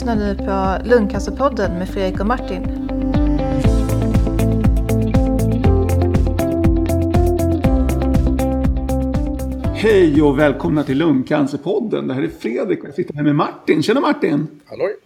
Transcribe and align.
lyssnar 0.00 0.16
nu 0.16 0.34
på 0.34 0.88
Lungcancerpodden 0.88 1.78
med 1.78 1.88
Fredrik 1.88 2.20
och 2.20 2.26
Martin. 2.26 2.62
Hej 9.74 10.22
och 10.22 10.38
välkomna 10.38 10.82
till 10.82 10.98
Lungcancerpodden. 10.98 12.08
Det 12.08 12.14
här 12.14 12.22
är 12.22 12.28
Fredrik 12.28 12.82
och 12.82 12.88
jag 12.88 12.94
sitter 12.94 13.14
här 13.14 13.22
med 13.22 13.34
Martin. 13.34 13.82
Tjena 13.82 14.00
Martin! 14.00 14.46
Halloj! 14.66 14.96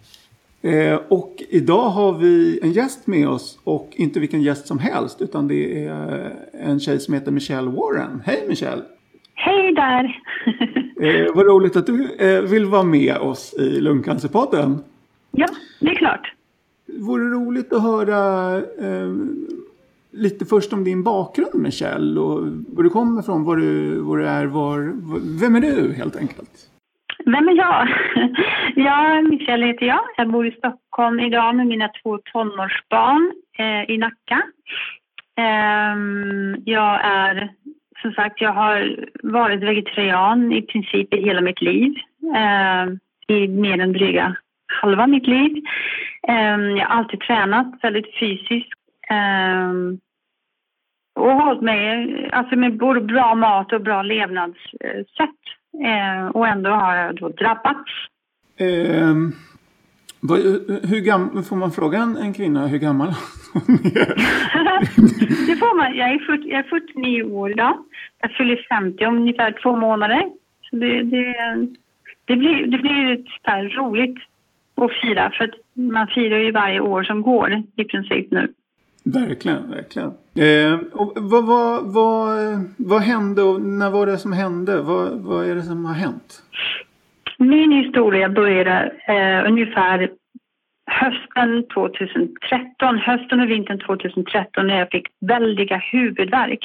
Eh, 0.62 1.00
och 1.08 1.42
idag 1.48 1.88
har 1.88 2.12
vi 2.12 2.58
en 2.62 2.72
gäst 2.72 3.06
med 3.06 3.28
oss 3.28 3.58
och 3.64 3.90
inte 3.92 4.20
vilken 4.20 4.42
gäst 4.42 4.66
som 4.66 4.78
helst 4.78 5.22
utan 5.22 5.48
det 5.48 5.86
är 5.86 6.32
en 6.52 6.80
tjej 6.80 7.00
som 7.00 7.14
heter 7.14 7.30
Michelle 7.30 7.70
Warren. 7.70 8.22
Hej 8.24 8.44
Michelle! 8.48 8.82
Hej 9.34 9.72
där! 9.72 10.20
Eh, 11.00 11.34
vad 11.34 11.46
roligt 11.46 11.76
att 11.76 11.86
du 11.86 12.16
eh, 12.18 12.42
vill 12.42 12.64
vara 12.66 12.82
med 12.82 13.16
oss 13.16 13.54
i 13.58 13.80
Lungcancerpodden. 13.80 14.78
Ja, 15.30 15.46
det 15.80 15.90
är 15.90 15.94
klart. 15.94 16.32
Vore 16.86 17.24
roligt 17.24 17.72
att 17.72 17.82
höra 17.82 18.56
eh, 18.56 19.12
lite 20.10 20.44
först 20.44 20.72
om 20.72 20.84
din 20.84 21.02
bakgrund 21.02 21.54
Michelle 21.54 22.20
och 22.20 22.40
var 22.68 22.82
du 22.82 22.90
kommer 22.90 23.20
ifrån, 23.20 23.44
var 23.44 23.56
du, 23.56 23.98
var 24.00 24.18
du 24.18 24.26
är, 24.26 24.46
var, 24.46 24.92
vem 25.40 25.54
är 25.54 25.60
du 25.60 25.92
helt 25.92 26.16
enkelt? 26.16 26.50
Vem 27.24 27.48
är 27.48 27.56
jag? 27.56 27.88
Ja, 28.76 29.22
Michelle 29.22 29.66
heter 29.66 29.86
jag. 29.86 30.00
Jag 30.16 30.30
bor 30.30 30.46
i 30.46 30.50
Stockholm 30.50 31.20
idag 31.20 31.56
med 31.56 31.66
mina 31.66 31.88
två 32.02 32.18
tonårsbarn 32.32 33.32
eh, 33.58 33.94
i 33.94 33.98
Nacka. 33.98 34.42
Eh, 35.38 35.96
jag 36.64 37.04
är, 37.04 37.52
som 38.04 38.12
sagt, 38.12 38.40
jag 38.40 38.52
har 38.52 39.06
varit 39.22 39.62
vegetarian 39.62 40.52
i 40.52 40.62
princip 40.62 41.14
i 41.14 41.22
hela 41.22 41.40
mitt 41.40 41.60
liv. 41.60 41.94
Eh, 42.36 42.84
I 43.36 43.48
mer 43.48 43.78
än 43.80 43.92
dryga 43.92 44.36
halva 44.66 45.06
mitt 45.06 45.26
liv. 45.26 45.62
Eh, 46.28 46.60
jag 46.78 46.86
har 46.86 46.96
alltid 46.96 47.20
tränat 47.20 47.66
väldigt 47.82 48.18
fysiskt. 48.20 48.72
Eh, 49.10 49.72
och 51.14 51.32
hållit 51.32 51.62
mig 51.62 51.84
alltså 52.32 52.56
med 52.56 52.76
både 52.78 53.00
bra 53.00 53.34
mat 53.34 53.72
och 53.72 53.80
bra 53.80 54.02
levnadssätt. 54.02 55.42
Eh, 55.84 56.26
och 56.26 56.48
ändå 56.48 56.70
har 56.70 56.96
jag 56.96 57.16
då 57.16 57.28
drabbats. 57.28 57.90
Eh, 58.56 59.14
vad, 60.20 60.38
hur 60.90 61.00
gammal, 61.00 61.42
får 61.42 61.56
man 61.56 61.72
fråga 61.72 61.98
en, 61.98 62.16
en 62.16 62.34
kvinna 62.34 62.66
hur 62.66 62.78
gammal 62.78 63.08
hon 63.08 63.16
är? 63.16 63.43
det 65.46 65.56
får 65.56 65.76
man. 65.76 65.96
Jag 65.96 66.10
är, 66.10 66.18
40, 66.18 66.48
jag 66.48 66.58
är 66.58 66.62
49 66.62 67.22
år 67.22 67.50
idag. 67.50 67.78
Jag 68.20 68.30
fyller 68.30 68.66
50 68.68 69.06
om 69.06 69.16
ungefär 69.16 69.52
två 69.62 69.76
månader. 69.76 70.22
Så 70.70 70.76
det, 70.76 71.02
det, 71.02 71.34
det 72.24 72.36
blir, 72.36 72.66
det 72.66 72.78
blir 72.78 73.12
ett 73.12 73.76
roligt 73.76 74.16
att 74.74 74.92
fira 75.02 75.30
för 75.30 75.44
att 75.44 75.54
man 75.72 76.06
firar 76.06 76.38
ju 76.38 76.52
varje 76.52 76.80
år 76.80 77.02
som 77.02 77.22
går 77.22 77.62
i 77.76 77.84
princip 77.84 78.30
nu. 78.30 78.52
Verkligen, 79.04 79.70
verkligen. 79.70 80.08
Eh, 80.34 80.80
och 80.92 81.12
vad, 81.16 81.46
vad, 81.46 81.94
vad, 81.94 82.36
vad 82.76 83.00
hände 83.00 83.42
och 83.42 83.62
när 83.62 83.90
var 83.90 84.06
det 84.06 84.18
som 84.18 84.32
hände? 84.32 84.82
Vad, 84.82 85.20
vad 85.20 85.50
är 85.50 85.54
det 85.54 85.62
som 85.62 85.84
har 85.84 85.94
hänt? 85.94 86.42
Min 87.38 87.72
historia 87.72 88.28
började 88.28 88.92
eh, 89.08 89.50
ungefär 89.50 90.10
hösten 90.86 91.64
2013, 91.74 92.98
hösten 92.98 93.40
och 93.40 93.50
vintern 93.50 93.78
2013 93.78 94.66
när 94.66 94.78
jag 94.78 94.90
fick 94.90 95.06
väldiga 95.20 95.76
huvudvärk. 95.76 96.64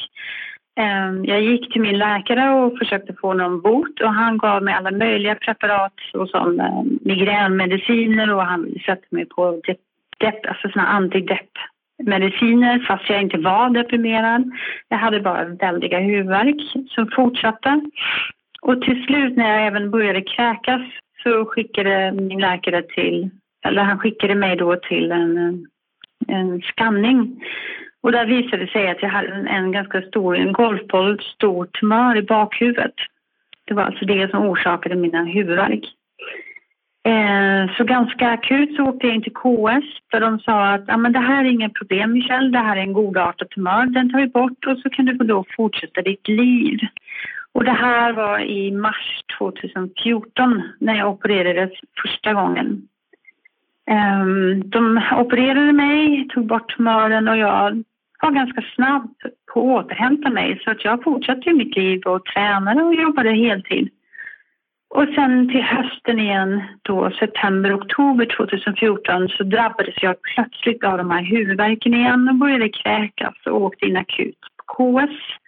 Ehm, 0.76 1.24
jag 1.24 1.40
gick 1.40 1.72
till 1.72 1.82
min 1.82 1.98
läkare 1.98 2.50
och 2.50 2.78
försökte 2.78 3.14
få 3.20 3.34
någon 3.34 3.60
bot 3.60 4.00
och 4.00 4.14
han 4.14 4.38
gav 4.38 4.62
mig 4.62 4.74
alla 4.74 4.90
möjliga 4.90 5.34
preparat 5.34 5.92
såsom 6.12 6.60
ehm, 6.60 6.98
migränmediciner 7.02 8.34
och 8.34 8.44
han 8.44 8.74
satte 8.86 9.06
mig 9.10 9.26
på 9.26 9.60
depp, 10.18 10.46
alltså 10.46 10.68
såna 10.68 10.86
antideppmediciner 10.86 12.78
fast 12.88 13.10
jag 13.10 13.22
inte 13.22 13.38
var 13.38 13.70
deprimerad. 13.70 14.50
Jag 14.88 14.98
hade 14.98 15.20
bara 15.20 15.44
väldiga 15.44 15.98
huvudvärk 15.98 16.88
som 16.88 17.10
fortsatte. 17.16 17.80
Och 18.62 18.82
till 18.82 19.04
slut 19.04 19.36
när 19.36 19.48
jag 19.48 19.66
även 19.66 19.90
började 19.90 20.20
kräkas 20.22 20.82
så 21.22 21.44
skickade 21.44 22.12
min 22.12 22.40
läkare 22.40 22.82
till, 22.82 23.30
eller 23.66 23.82
han 23.82 23.98
skickade 23.98 24.34
mig 24.34 24.56
då 24.56 24.76
till 24.76 25.12
en, 25.12 25.66
en 26.28 26.62
skanning. 26.62 27.44
Och 28.02 28.12
där 28.12 28.26
visade 28.26 28.64
det 28.64 28.72
sig 28.72 28.90
att 28.90 29.02
jag 29.02 29.08
hade 29.08 29.28
en, 29.28 29.46
en 29.46 29.72
ganska 29.72 30.02
stor, 30.02 30.36
en 30.36 30.52
golfboll 30.52 31.20
stor 31.20 31.66
tumör 31.66 32.16
i 32.16 32.22
bakhuvudet. 32.22 32.94
Det 33.64 33.74
var 33.74 33.82
alltså 33.82 34.04
det 34.04 34.30
som 34.30 34.46
orsakade 34.46 34.94
mina 34.94 35.24
huvudvärk. 35.24 35.84
Eh, 37.04 37.76
så 37.76 37.84
ganska 37.84 38.30
akut 38.30 38.76
så 38.76 38.82
åkte 38.82 39.06
jag 39.06 39.16
in 39.16 39.22
till 39.22 39.32
KS 39.32 40.10
där 40.10 40.20
de 40.20 40.38
sa 40.38 40.66
att 40.66 40.84
ah, 40.88 40.96
men 40.96 41.12
det 41.12 41.18
här 41.18 41.44
är 41.44 41.48
inget 41.48 41.74
problem 41.74 42.12
Michelle, 42.12 42.50
det 42.50 42.58
här 42.58 42.76
är 42.76 42.80
en 42.80 42.92
godartad 42.92 43.50
tumör, 43.50 43.86
den 43.86 44.12
tar 44.12 44.20
vi 44.20 44.26
bort 44.26 44.66
och 44.66 44.78
så 44.78 44.90
kan 44.90 45.04
du 45.04 45.12
då 45.12 45.44
fortsätta 45.56 46.02
ditt 46.02 46.28
liv. 46.28 46.78
Och 47.52 47.64
det 47.64 47.72
här 47.72 48.12
var 48.12 48.38
i 48.38 48.70
mars 48.70 49.22
2014 49.38 50.62
när 50.78 50.94
jag 50.94 51.10
opererades 51.10 51.70
första 52.02 52.32
gången. 52.32 52.88
Ehm, 53.90 54.70
de 54.70 55.02
opererade 55.16 55.72
mig, 55.72 56.28
tog 56.28 56.46
bort 56.46 56.76
tumören 56.76 57.28
och 57.28 57.36
jag 57.36 57.84
var 58.22 58.30
ganska 58.30 58.64
snabb 58.74 59.14
på 59.52 59.78
att 59.78 59.84
återhämta 59.84 60.30
mig 60.30 60.60
så 60.64 60.70
att 60.70 60.84
jag 60.84 61.02
fortsatte 61.04 61.52
mitt 61.52 61.76
liv 61.76 62.00
och 62.06 62.24
tränade 62.24 62.82
och 62.82 62.94
jobbade 62.94 63.30
heltid. 63.30 63.88
Och 64.94 65.06
sen 65.14 65.48
till 65.48 65.62
hösten 65.62 66.18
igen, 66.18 66.62
då 66.82 67.10
september, 67.10 67.76
oktober 67.76 68.26
2014 68.36 69.28
så 69.28 69.44
drabbades 69.44 70.02
jag 70.02 70.16
plötsligt 70.22 70.84
av 70.84 70.98
de 70.98 71.10
här 71.10 71.22
huvudvärken 71.22 71.94
igen 71.94 72.28
och 72.28 72.34
började 72.34 72.68
kräkas 72.68 73.34
och 73.46 73.62
åkte 73.62 73.86
in 73.86 73.96
akut 73.96 74.38
på 74.56 74.74
KS. 74.74 75.39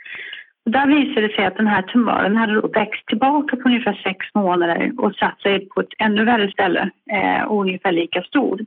Där 0.64 0.86
visade 0.86 1.28
det 1.28 1.34
sig 1.34 1.44
att 1.44 1.56
den 1.56 1.66
här 1.66 1.82
tumören 1.82 2.36
hade 2.36 2.54
då 2.54 2.68
växt 2.68 3.06
tillbaka 3.06 3.56
på 3.56 3.68
ungefär 3.68 4.00
sex 4.02 4.26
månader 4.34 4.92
och 4.98 5.14
satt 5.14 5.40
sig 5.40 5.68
på 5.68 5.80
ett 5.80 5.94
ännu 5.98 6.24
värre 6.24 6.50
ställe, 6.50 6.90
eh, 7.12 7.52
ungefär 7.52 7.92
lika 7.92 8.22
stor. 8.22 8.60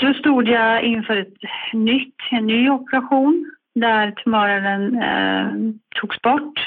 Så 0.00 0.06
då 0.06 0.14
stod 0.14 0.48
jag 0.48 0.82
inför 0.82 1.16
ett 1.16 1.34
nytt, 1.72 2.14
en 2.30 2.46
ny 2.46 2.70
operation 2.70 3.50
där 3.74 4.10
tumören 4.10 5.02
eh, 5.02 5.74
togs 6.00 6.22
bort 6.22 6.60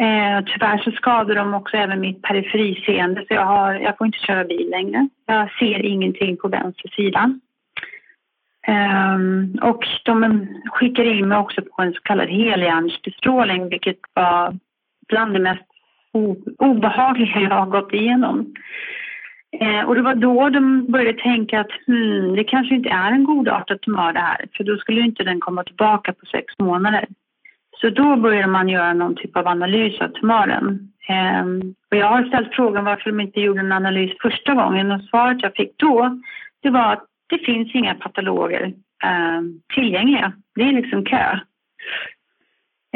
Eh, 0.00 0.44
tyvärr 0.46 0.78
så 0.78 0.90
skadade 0.90 1.34
de 1.34 1.54
också 1.54 1.76
även 1.76 2.00
mitt 2.00 2.22
periferiseende 2.22 3.24
så 3.28 3.34
jag, 3.34 3.46
har, 3.46 3.74
jag 3.74 3.98
får 3.98 4.06
inte 4.06 4.18
köra 4.18 4.44
bil 4.44 4.70
längre. 4.70 5.08
Jag 5.26 5.50
ser 5.58 5.86
ingenting 5.86 6.36
på 6.36 6.48
vänster 6.48 6.88
sida. 6.88 7.40
Um, 8.68 9.58
och 9.62 9.86
de 10.04 10.46
skickade 10.70 11.08
in 11.08 11.28
mig 11.28 11.38
också 11.38 11.62
på 11.62 11.82
en 11.82 11.92
så 11.92 12.00
kallad 12.00 12.28
helhjärnsbestrålning 12.28 13.68
vilket 13.68 13.98
var 14.14 14.58
bland 15.08 15.32
det 15.34 15.40
mest 15.40 15.62
obehagliga 16.58 17.40
jag 17.40 17.50
har 17.50 17.66
gått 17.66 17.92
igenom. 17.92 18.54
Eh, 19.60 19.80
och 19.80 19.94
det 19.94 20.02
var 20.02 20.14
då 20.14 20.48
de 20.48 20.86
började 20.92 21.22
tänka 21.22 21.60
att 21.60 21.70
hmm, 21.86 22.36
det 22.36 22.44
kanske 22.44 22.74
inte 22.74 22.88
är 22.88 23.12
en 23.12 23.24
godartad 23.24 23.80
tumör 23.80 24.12
det 24.12 24.20
här 24.20 24.46
för 24.56 24.64
då 24.64 24.76
skulle 24.76 25.00
inte 25.00 25.24
den 25.24 25.40
komma 25.40 25.64
tillbaka 25.64 26.12
på 26.12 26.26
sex 26.26 26.54
månader. 26.58 27.06
Så 27.80 27.90
då 27.90 28.16
började 28.16 28.46
man 28.46 28.68
göra 28.68 28.94
någon 28.94 29.16
typ 29.16 29.36
av 29.36 29.48
analys 29.48 30.00
av 30.00 30.08
tumören. 30.08 30.92
Ehm, 31.08 31.74
och 31.90 31.96
jag 31.96 32.06
har 32.06 32.24
ställt 32.24 32.54
frågan 32.54 32.84
varför 32.84 33.10
de 33.10 33.20
inte 33.20 33.40
gjorde 33.40 33.60
en 33.60 33.72
analys 33.72 34.12
första 34.22 34.54
gången 34.54 34.92
och 34.92 35.00
svaret 35.00 35.42
jag 35.42 35.54
fick 35.54 35.78
då 35.78 36.20
det 36.62 36.70
var 36.70 36.92
att 36.92 37.04
det 37.26 37.38
finns 37.38 37.74
inga 37.74 37.94
patologer 37.94 38.62
eh, 39.04 39.40
tillgängliga. 39.74 40.32
Det 40.54 40.62
är 40.62 40.72
liksom 40.72 41.04
kö. 41.04 41.38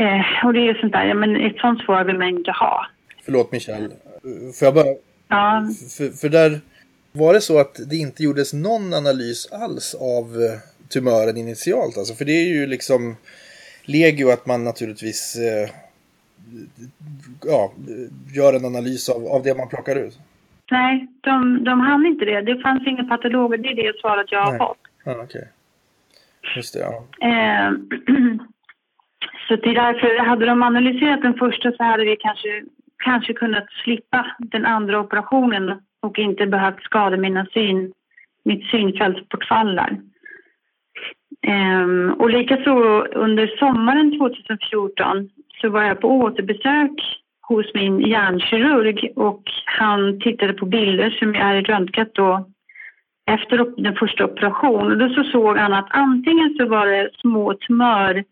Eh, 0.00 0.46
och 0.46 0.52
det 0.52 0.69
är 0.69 0.81
sånt 0.81 0.93
där, 0.93 1.05
ja, 1.05 1.14
men 1.14 1.37
ett 1.37 1.58
sånt 1.58 1.81
svar 1.81 2.05
vill 2.05 2.19
man 2.19 2.28
inte 2.28 2.50
ha. 2.50 2.87
Förlåt 3.25 3.52
Michelle, 3.52 3.88
får 4.58 4.66
jag 4.66 4.75
bara... 4.75 4.94
Ja. 5.28 5.66
För, 5.96 6.16
för 6.16 6.28
där 6.28 6.60
var 7.12 7.34
det 7.34 7.40
så 7.40 7.58
att 7.58 7.81
det 7.90 7.96
inte 7.96 8.22
gjordes 8.22 8.52
någon 8.52 8.94
analys 8.94 9.52
alls 9.52 9.94
av 9.94 10.43
eh, 10.43 10.58
tumören 10.88 11.37
initialt 11.37 11.99
alltså? 11.99 12.14
För 12.14 12.25
det 12.25 12.32
är 12.32 12.49
ju 12.49 12.66
liksom 12.66 13.16
legio 13.84 14.31
att 14.31 14.46
man 14.46 14.64
naturligtvis 14.64 15.37
eh, 15.37 15.70
ja, 17.44 17.72
gör 18.34 18.52
en 18.52 18.64
analys 18.64 19.08
av, 19.08 19.26
av 19.26 19.43
det 19.43 19.55
man 19.55 19.69
plockar 19.69 19.96
ut. 19.96 20.19
Nej, 20.70 21.08
de, 21.20 21.64
de 21.64 21.81
hann 21.81 22.06
inte 22.06 22.25
det. 22.25 22.40
Det 22.40 22.58
fanns 22.58 22.87
inga 22.87 23.05
patologer. 23.05 23.58
Det 23.58 23.69
är 23.69 23.76
det 23.76 24.00
svaret 24.00 24.32
jag 24.32 24.43
har 24.43 24.50
Nej. 24.50 24.58
fått. 24.58 24.78
Ja. 25.05 25.22
Okay. 25.22 25.44
Just 26.56 26.75
det, 26.75 26.81
ja. 26.81 27.05
Eh, 27.28 27.70
så 29.49 29.55
är 29.55 29.75
därför, 29.75 30.25
hade 30.25 30.46
de 30.46 30.62
analyserat 30.62 31.22
den 31.22 31.34
första 31.34 31.72
så 31.72 31.84
hade 31.84 32.05
vi 32.05 32.17
kanske, 32.17 32.62
kanske 33.05 33.32
kunnat 33.32 33.67
slippa 33.84 34.26
den 34.38 34.67
andra 34.67 35.00
operationen 35.00 35.82
och 36.00 36.19
inte 36.19 36.46
behövt 36.46 36.82
skada 36.82 37.17
mina 37.17 37.46
syn, 37.46 37.93
mitt 38.44 38.70
synfältsbortfall 38.70 39.81
Um, 41.46 42.12
och 42.12 42.31
likaså 42.31 42.70
under 43.02 43.56
sommaren 43.58 44.19
2014 44.19 45.31
så 45.61 45.69
var 45.69 45.82
jag 45.82 46.00
på 46.00 46.08
återbesök 46.08 47.22
hos 47.50 47.75
min 47.75 48.00
hjärnkirurg 48.00 49.12
och 49.17 49.43
han 49.64 50.20
tittade 50.20 50.52
på 50.52 50.67
bilder 50.67 51.11
som 51.11 51.35
jag 51.35 51.44
hade 51.44 51.61
röntgat 51.61 52.14
då 52.14 52.49
efter 53.31 53.82
den 53.82 53.94
första 53.94 54.25
operationen. 54.25 54.99
Då 54.99 55.08
så 55.08 55.25
såg 55.25 55.56
han 55.56 55.73
att 55.73 55.88
antingen 55.91 56.55
så 56.58 56.67
var 56.67 56.87
det 56.87 57.11
små 57.20 57.55
tumörbitar 57.55 58.26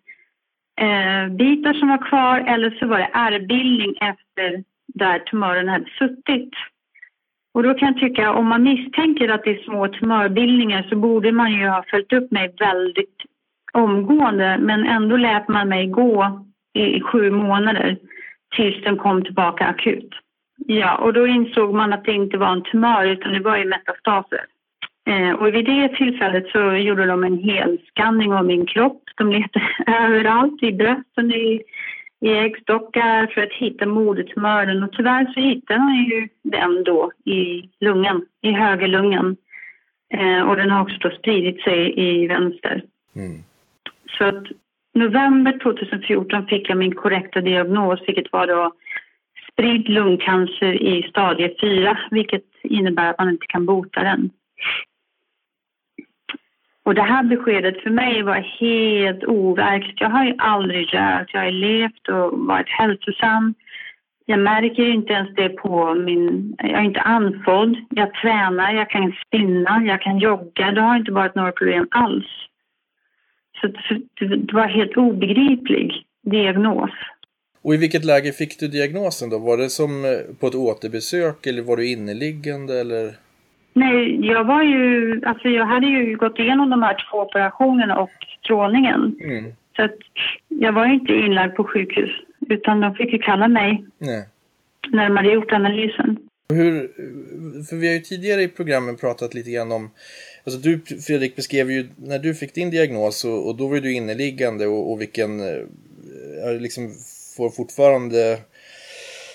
eh, 1.74 1.78
som 1.78 1.88
var 1.88 2.08
kvar 2.08 2.44
eller 2.48 2.70
så 2.70 2.86
var 2.86 2.98
det 2.98 3.10
ärrbildning 3.12 3.94
efter 4.00 4.64
där 4.94 5.18
tumören 5.18 5.68
hade 5.68 5.90
suttit. 5.98 6.50
Och 7.54 7.62
då 7.62 7.74
kan 7.74 7.88
jag 7.88 7.98
tycka, 7.98 8.32
om 8.32 8.46
man 8.48 8.62
misstänker 8.62 9.28
att 9.28 9.44
det 9.44 9.50
är 9.50 9.64
små 9.64 9.88
tumörbildningar 9.88 10.86
så 10.88 10.96
borde 10.96 11.32
man 11.32 11.52
ju 11.52 11.68
ha 11.68 11.84
följt 11.90 12.12
upp 12.12 12.30
mig 12.30 12.54
väldigt 12.58 13.16
omgående 13.72 14.58
men 14.60 14.86
ändå 14.86 15.16
lät 15.16 15.48
man 15.48 15.68
mig 15.68 15.86
gå 15.86 16.44
i 16.74 17.00
sju 17.00 17.30
månader 17.30 17.96
tills 18.56 18.84
den 18.84 18.96
kom 18.96 19.24
tillbaka 19.24 19.66
akut. 19.66 20.14
Ja, 20.66 20.96
och 20.96 21.12
då 21.12 21.26
insåg 21.26 21.74
man 21.74 21.92
att 21.92 22.04
det 22.04 22.12
inte 22.12 22.38
var 22.38 22.52
en 22.52 22.62
tumör 22.62 23.04
utan 23.04 23.32
det 23.32 23.40
var 23.40 23.56
ju 23.56 23.64
metastaser. 23.64 24.44
Eh, 25.08 25.32
och 25.32 25.54
vid 25.54 25.64
det 25.64 25.88
tillfället 25.88 26.48
så 26.48 26.72
gjorde 26.72 27.06
de 27.06 27.24
en 27.24 27.38
hel 27.38 27.78
skanning 27.88 28.32
av 28.34 28.44
min 28.44 28.66
kropp. 28.66 29.02
De 29.16 29.32
letade 29.32 29.66
överallt, 29.86 30.62
i 30.62 30.72
brösten, 30.72 31.32
i, 31.32 31.62
i 32.20 32.32
äggstockar 32.32 33.26
för 33.26 33.42
att 33.42 33.52
hitta 33.52 33.86
modertumören 33.86 34.82
och 34.82 34.92
tyvärr 34.92 35.32
så 35.34 35.40
hittade 35.40 35.80
man 35.80 36.04
ju 36.04 36.28
den 36.42 36.84
då 36.84 37.12
i 37.24 37.68
lungan, 37.80 38.26
i 38.42 38.52
högerlungan. 38.52 39.36
Eh, 40.14 40.48
och 40.48 40.56
den 40.56 40.70
har 40.70 40.82
också 40.82 40.96
då 41.00 41.10
spridit 41.10 41.62
sig 41.62 42.00
i 42.00 42.26
vänster. 42.26 42.82
Mm. 43.16 43.42
Så 44.18 44.24
att 44.24 44.44
november 44.98 45.58
2014 45.62 46.46
fick 46.46 46.70
jag 46.70 46.78
min 46.78 46.94
korrekta 46.94 47.40
diagnos, 47.40 48.00
vilket 48.06 48.32
var 48.32 48.46
då 48.46 48.72
spridd 49.52 49.88
lungcancer 49.88 50.82
i 50.82 51.02
stadie 51.10 51.54
4, 51.60 51.98
vilket 52.10 52.44
innebär 52.62 53.10
att 53.10 53.18
man 53.18 53.28
inte 53.28 53.46
kan 53.46 53.66
bota 53.66 54.02
den. 54.02 54.30
Och 56.84 56.94
det 56.94 57.02
här 57.02 57.22
beskedet 57.22 57.82
för 57.82 57.90
mig 57.90 58.22
var 58.22 58.40
helt 58.60 59.24
overkligt. 59.24 60.00
Jag 60.00 60.10
har 60.10 60.24
ju 60.24 60.34
aldrig 60.38 60.94
rökt, 60.94 61.34
jag 61.34 61.40
har 61.40 61.50
levt 61.50 62.08
och 62.08 62.38
varit 62.38 62.68
hälsosam. 62.68 63.54
Jag 64.26 64.40
märker 64.40 64.82
inte 64.82 65.12
ens 65.12 65.34
det 65.34 65.48
på 65.48 65.94
min... 65.94 66.56
Jag 66.58 66.70
är 66.70 66.82
inte 66.82 67.00
andfådd. 67.00 67.76
Jag 67.90 68.14
tränar, 68.14 68.72
jag 68.72 68.90
kan 68.90 69.12
spinna, 69.26 69.82
jag 69.84 70.00
kan 70.00 70.18
jogga. 70.18 70.70
Det 70.70 70.80
har 70.80 70.96
inte 70.96 71.12
varit 71.12 71.34
några 71.34 71.52
problem 71.52 71.88
alls. 71.90 72.47
Så 73.60 73.66
det 74.20 74.52
var 74.52 74.66
helt 74.66 74.96
obegriplig 74.96 76.04
diagnos. 76.22 76.90
Och 77.62 77.74
i 77.74 77.76
vilket 77.76 78.04
läge 78.04 78.32
fick 78.32 78.60
du 78.60 78.68
diagnosen 78.68 79.30
då? 79.30 79.38
Var 79.38 79.56
det 79.56 79.68
som 79.68 80.04
eh, 80.04 80.10
på 80.40 80.46
ett 80.46 80.54
återbesök 80.54 81.46
eller 81.46 81.62
var 81.62 81.76
du 81.76 81.92
inneliggande 81.92 82.80
eller? 82.80 83.14
Nej, 83.72 84.26
jag 84.26 84.44
var 84.44 84.62
ju, 84.62 85.20
alltså 85.24 85.48
jag 85.48 85.66
hade 85.66 85.86
ju 85.86 86.16
gått 86.16 86.38
igenom 86.38 86.70
de 86.70 86.82
här 86.82 86.96
två 87.10 87.18
operationerna 87.18 87.98
och 87.98 88.10
strålningen. 88.44 89.16
Mm. 89.20 89.52
Så 89.76 89.82
att 89.82 89.98
jag 90.48 90.72
var 90.72 90.86
inte 90.86 91.12
inlagd 91.12 91.54
på 91.56 91.64
sjukhus, 91.64 92.10
utan 92.48 92.80
de 92.80 92.94
fick 92.94 93.12
ju 93.12 93.18
kalla 93.18 93.48
mig 93.48 93.84
Nej. 93.98 94.28
när 94.88 95.08
de 95.08 95.16
hade 95.16 95.32
gjort 95.32 95.52
analysen. 95.52 96.16
Hur, 96.54 96.88
för 97.68 97.76
vi 97.76 97.86
har 97.86 97.94
ju 97.94 98.00
tidigare 98.00 98.42
i 98.42 98.48
programmen 98.48 98.96
pratat 98.96 99.34
lite 99.34 99.50
grann 99.50 99.72
om, 99.72 99.90
alltså 100.48 100.60
du 100.70 101.00
Fredrik 101.00 101.36
beskrev 101.36 101.70
ju 101.70 101.88
när 101.96 102.18
du 102.18 102.34
fick 102.34 102.54
din 102.54 102.70
diagnos 102.70 103.24
och, 103.24 103.46
och 103.46 103.56
då 103.56 103.66
var 103.66 103.76
du 103.76 103.92
inneliggande 103.92 104.66
och, 104.66 104.92
och 104.92 105.00
vilken, 105.00 105.40
eh, 105.40 106.52
liksom 106.60 106.94
får 107.36 107.50
fortfarande 107.50 108.38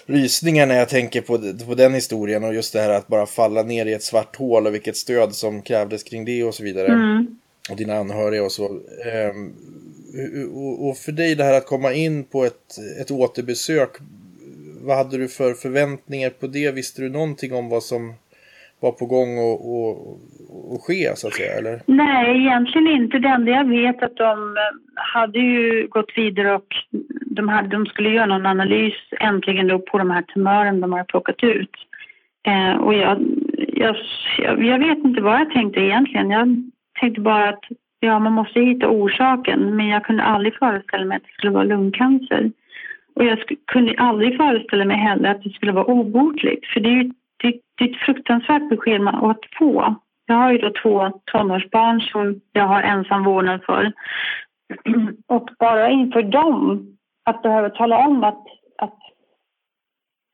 rysningar 0.05 0.65
när 0.65 0.75
jag 0.75 0.89
tänker 0.89 1.21
på, 1.21 1.37
på 1.65 1.75
den 1.75 1.93
historien 1.93 2.43
och 2.43 2.53
just 2.53 2.73
det 2.73 2.81
här 2.81 2.89
att 2.89 3.07
bara 3.07 3.25
falla 3.25 3.63
ner 3.63 3.85
i 3.85 3.93
ett 3.93 4.03
svart 4.03 4.35
hål 4.35 4.67
och 4.67 4.73
vilket 4.73 4.97
stöd 4.97 5.35
som 5.35 5.61
krävdes 5.61 6.03
kring 6.03 6.25
det 6.25 6.43
och 6.43 6.55
så 6.55 6.63
vidare. 6.63 6.87
Mm. 6.87 7.39
Och 7.69 7.77
dina 7.77 7.95
anhöriga 7.95 8.43
och 8.43 8.51
så. 8.51 8.67
Um, 9.33 9.53
och 10.79 10.97
för 10.97 11.11
dig 11.11 11.35
det 11.35 11.43
här 11.43 11.53
att 11.53 11.65
komma 11.65 11.93
in 11.93 12.23
på 12.23 12.45
ett, 12.45 12.77
ett 13.01 13.11
återbesök, 13.11 13.89
vad 14.81 14.97
hade 14.97 15.17
du 15.17 15.27
för 15.27 15.53
förväntningar 15.53 16.29
på 16.29 16.47
det? 16.47 16.71
Visste 16.71 17.01
du 17.01 17.09
någonting 17.09 17.53
om 17.53 17.69
vad 17.69 17.83
som 17.83 18.13
var 18.83 18.91
på 18.91 19.05
gång 19.05 19.31
att 19.37 19.59
och, 19.73 19.91
och 20.73 20.81
ske 20.85 21.15
så 21.15 21.27
att 21.27 21.33
säga? 21.33 21.53
Eller? 21.59 21.81
Nej, 21.85 22.37
egentligen 22.37 22.87
inte. 22.87 23.19
Det 23.19 23.27
enda 23.27 23.51
jag 23.51 23.67
vet 23.67 24.03
att 24.03 24.15
de 24.15 24.57
eh, 24.57 24.73
hade 24.95 25.39
ju 25.39 25.87
gått 25.87 26.11
vidare 26.15 26.55
och 26.55 26.67
de, 27.25 27.49
hade, 27.49 27.67
de 27.67 27.85
skulle 27.85 28.09
göra 28.09 28.25
någon 28.25 28.45
analys 28.45 28.93
äntligen 29.19 29.67
då 29.67 29.79
på 29.79 29.97
de 29.97 30.09
här 30.11 30.21
tumörerna 30.21 30.79
de 30.79 30.93
har 30.93 31.03
plockat 31.03 31.43
ut. 31.43 31.75
Eh, 32.47 32.75
och 32.75 32.93
jag, 32.93 33.17
jag, 33.73 33.95
jag 34.65 34.79
vet 34.79 34.97
inte 34.97 35.21
vad 35.21 35.39
jag 35.39 35.51
tänkte 35.51 35.79
egentligen. 35.79 36.29
Jag 36.29 36.47
tänkte 36.99 37.21
bara 37.21 37.49
att 37.49 37.63
ja, 37.99 38.19
man 38.19 38.33
måste 38.33 38.59
hitta 38.59 38.87
orsaken 38.89 39.75
men 39.75 39.87
jag 39.87 40.05
kunde 40.05 40.23
aldrig 40.23 40.55
föreställa 40.55 41.05
mig 41.05 41.17
att 41.17 41.23
det 41.23 41.33
skulle 41.33 41.51
vara 41.51 41.63
lungcancer. 41.63 42.51
Och 43.15 43.25
jag 43.25 43.37
kunde 43.67 43.95
aldrig 43.97 44.37
föreställa 44.37 44.85
mig 44.85 44.97
heller 44.97 45.29
att 45.29 45.43
det 45.43 45.49
skulle 45.49 45.71
vara 45.71 45.85
obotligt 45.85 46.65
för 46.65 46.79
det 46.79 46.89
är 46.89 47.03
ju 47.03 47.11
det, 47.75 47.83
är 47.83 47.89
ett 47.89 48.05
fruktansvärt 48.05 48.69
besked 48.69 49.01
man 49.01 49.31
att 49.31 49.39
få. 49.59 49.95
Jag 50.25 50.35
har 50.35 50.51
ju 50.51 50.57
då 50.57 50.71
två 50.83 51.21
tonårsbarn 51.25 52.01
som 52.01 52.41
jag 52.51 52.67
har 52.67 52.81
ensam 52.81 53.23
vårdnad 53.23 53.63
för. 53.63 53.91
Och 55.27 55.49
bara 55.59 55.89
inför 55.89 56.23
dem, 56.23 56.87
att 57.23 57.41
behöva 57.41 57.69
tala 57.69 57.97
om 57.97 58.23
att, 58.23 58.43
att 58.77 58.99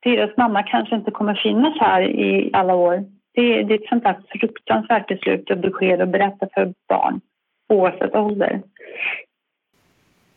deras 0.02 0.36
mamma 0.36 0.62
kanske 0.62 0.96
inte 0.96 1.10
kommer 1.10 1.34
finnas 1.34 1.78
här 1.80 2.02
i 2.02 2.50
alla 2.52 2.74
år. 2.74 3.04
Det, 3.34 3.62
det 3.62 3.74
är 3.74 3.82
ett 3.82 3.88
sånt 3.88 4.04
där 4.04 4.22
fruktansvärt 4.28 5.06
beslut 5.06 5.50
och 5.50 5.58
besked 5.58 6.00
att 6.00 6.08
berätta 6.08 6.48
för 6.54 6.74
barn 6.88 7.20
oavsett 7.68 8.14
ålder. 8.14 8.62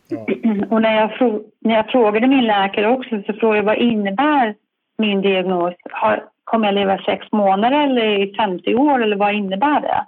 Ja. 0.08 0.18
Och 0.70 0.82
när 0.82 0.96
jag, 0.96 1.40
när 1.60 1.74
jag 1.74 1.90
frågade 1.90 2.26
min 2.26 2.46
läkare 2.46 2.88
också 2.88 3.22
så 3.26 3.32
frågade 3.32 3.58
jag 3.58 3.64
vad 3.64 3.78
innebär 3.78 4.54
min 4.98 5.20
diagnos? 5.22 5.74
Har, 5.90 6.28
kommer 6.54 6.66
jag 6.66 6.74
leva 6.74 6.98
sex 6.98 7.26
månader 7.32 7.84
eller 7.84 8.22
i 8.22 8.34
50 8.34 8.74
år 8.74 9.02
eller 9.02 9.16
vad 9.16 9.34
innebär 9.34 9.80
det? 9.80 10.06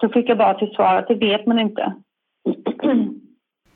Så 0.00 0.08
fick 0.08 0.28
jag 0.28 0.38
bara 0.38 0.54
till 0.54 0.74
svar 0.74 0.94
att 0.96 1.08
det 1.08 1.14
vet 1.14 1.46
man 1.46 1.58
inte. 1.58 1.94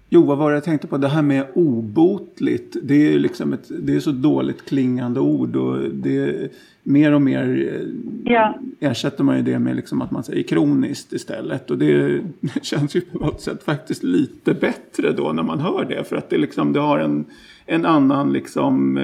Jo, 0.08 0.22
vad 0.22 0.38
var 0.38 0.50
det 0.50 0.56
jag 0.56 0.64
tänkte 0.64 0.86
på? 0.86 0.96
Det 0.96 1.08
här 1.08 1.22
med 1.22 1.46
obotligt. 1.54 2.76
Det 2.82 2.94
är 2.94 3.10
ju 3.12 3.18
liksom 3.18 3.52
ett, 3.52 3.68
det 3.86 3.94
är 3.94 4.00
så 4.00 4.10
dåligt 4.10 4.68
klingande 4.68 5.20
ord 5.20 5.56
och 5.56 5.78
det 5.78 6.52
mer 6.82 7.14
och 7.14 7.22
mer 7.22 7.72
eh, 7.72 8.32
ja. 8.32 8.54
ersätter 8.80 9.24
man 9.24 9.36
ju 9.36 9.42
det 9.42 9.58
med 9.58 9.76
liksom 9.76 10.02
att 10.02 10.10
man 10.10 10.24
säger 10.24 10.42
kroniskt 10.42 11.12
istället. 11.12 11.70
Och 11.70 11.78
det 11.78 12.20
känns 12.62 12.96
ju 12.96 13.00
på 13.00 13.18
något 13.18 13.40
sätt 13.40 13.62
faktiskt 13.62 14.02
lite 14.02 14.54
bättre 14.54 15.12
då 15.12 15.32
när 15.32 15.42
man 15.42 15.60
hör 15.60 15.84
det. 15.84 16.08
För 16.08 16.16
att 16.16 16.30
det 16.30 16.38
liksom, 16.38 16.72
det 16.72 16.80
har 16.80 16.98
en, 16.98 17.24
en 17.66 17.86
annan 17.86 18.32
liksom 18.32 18.98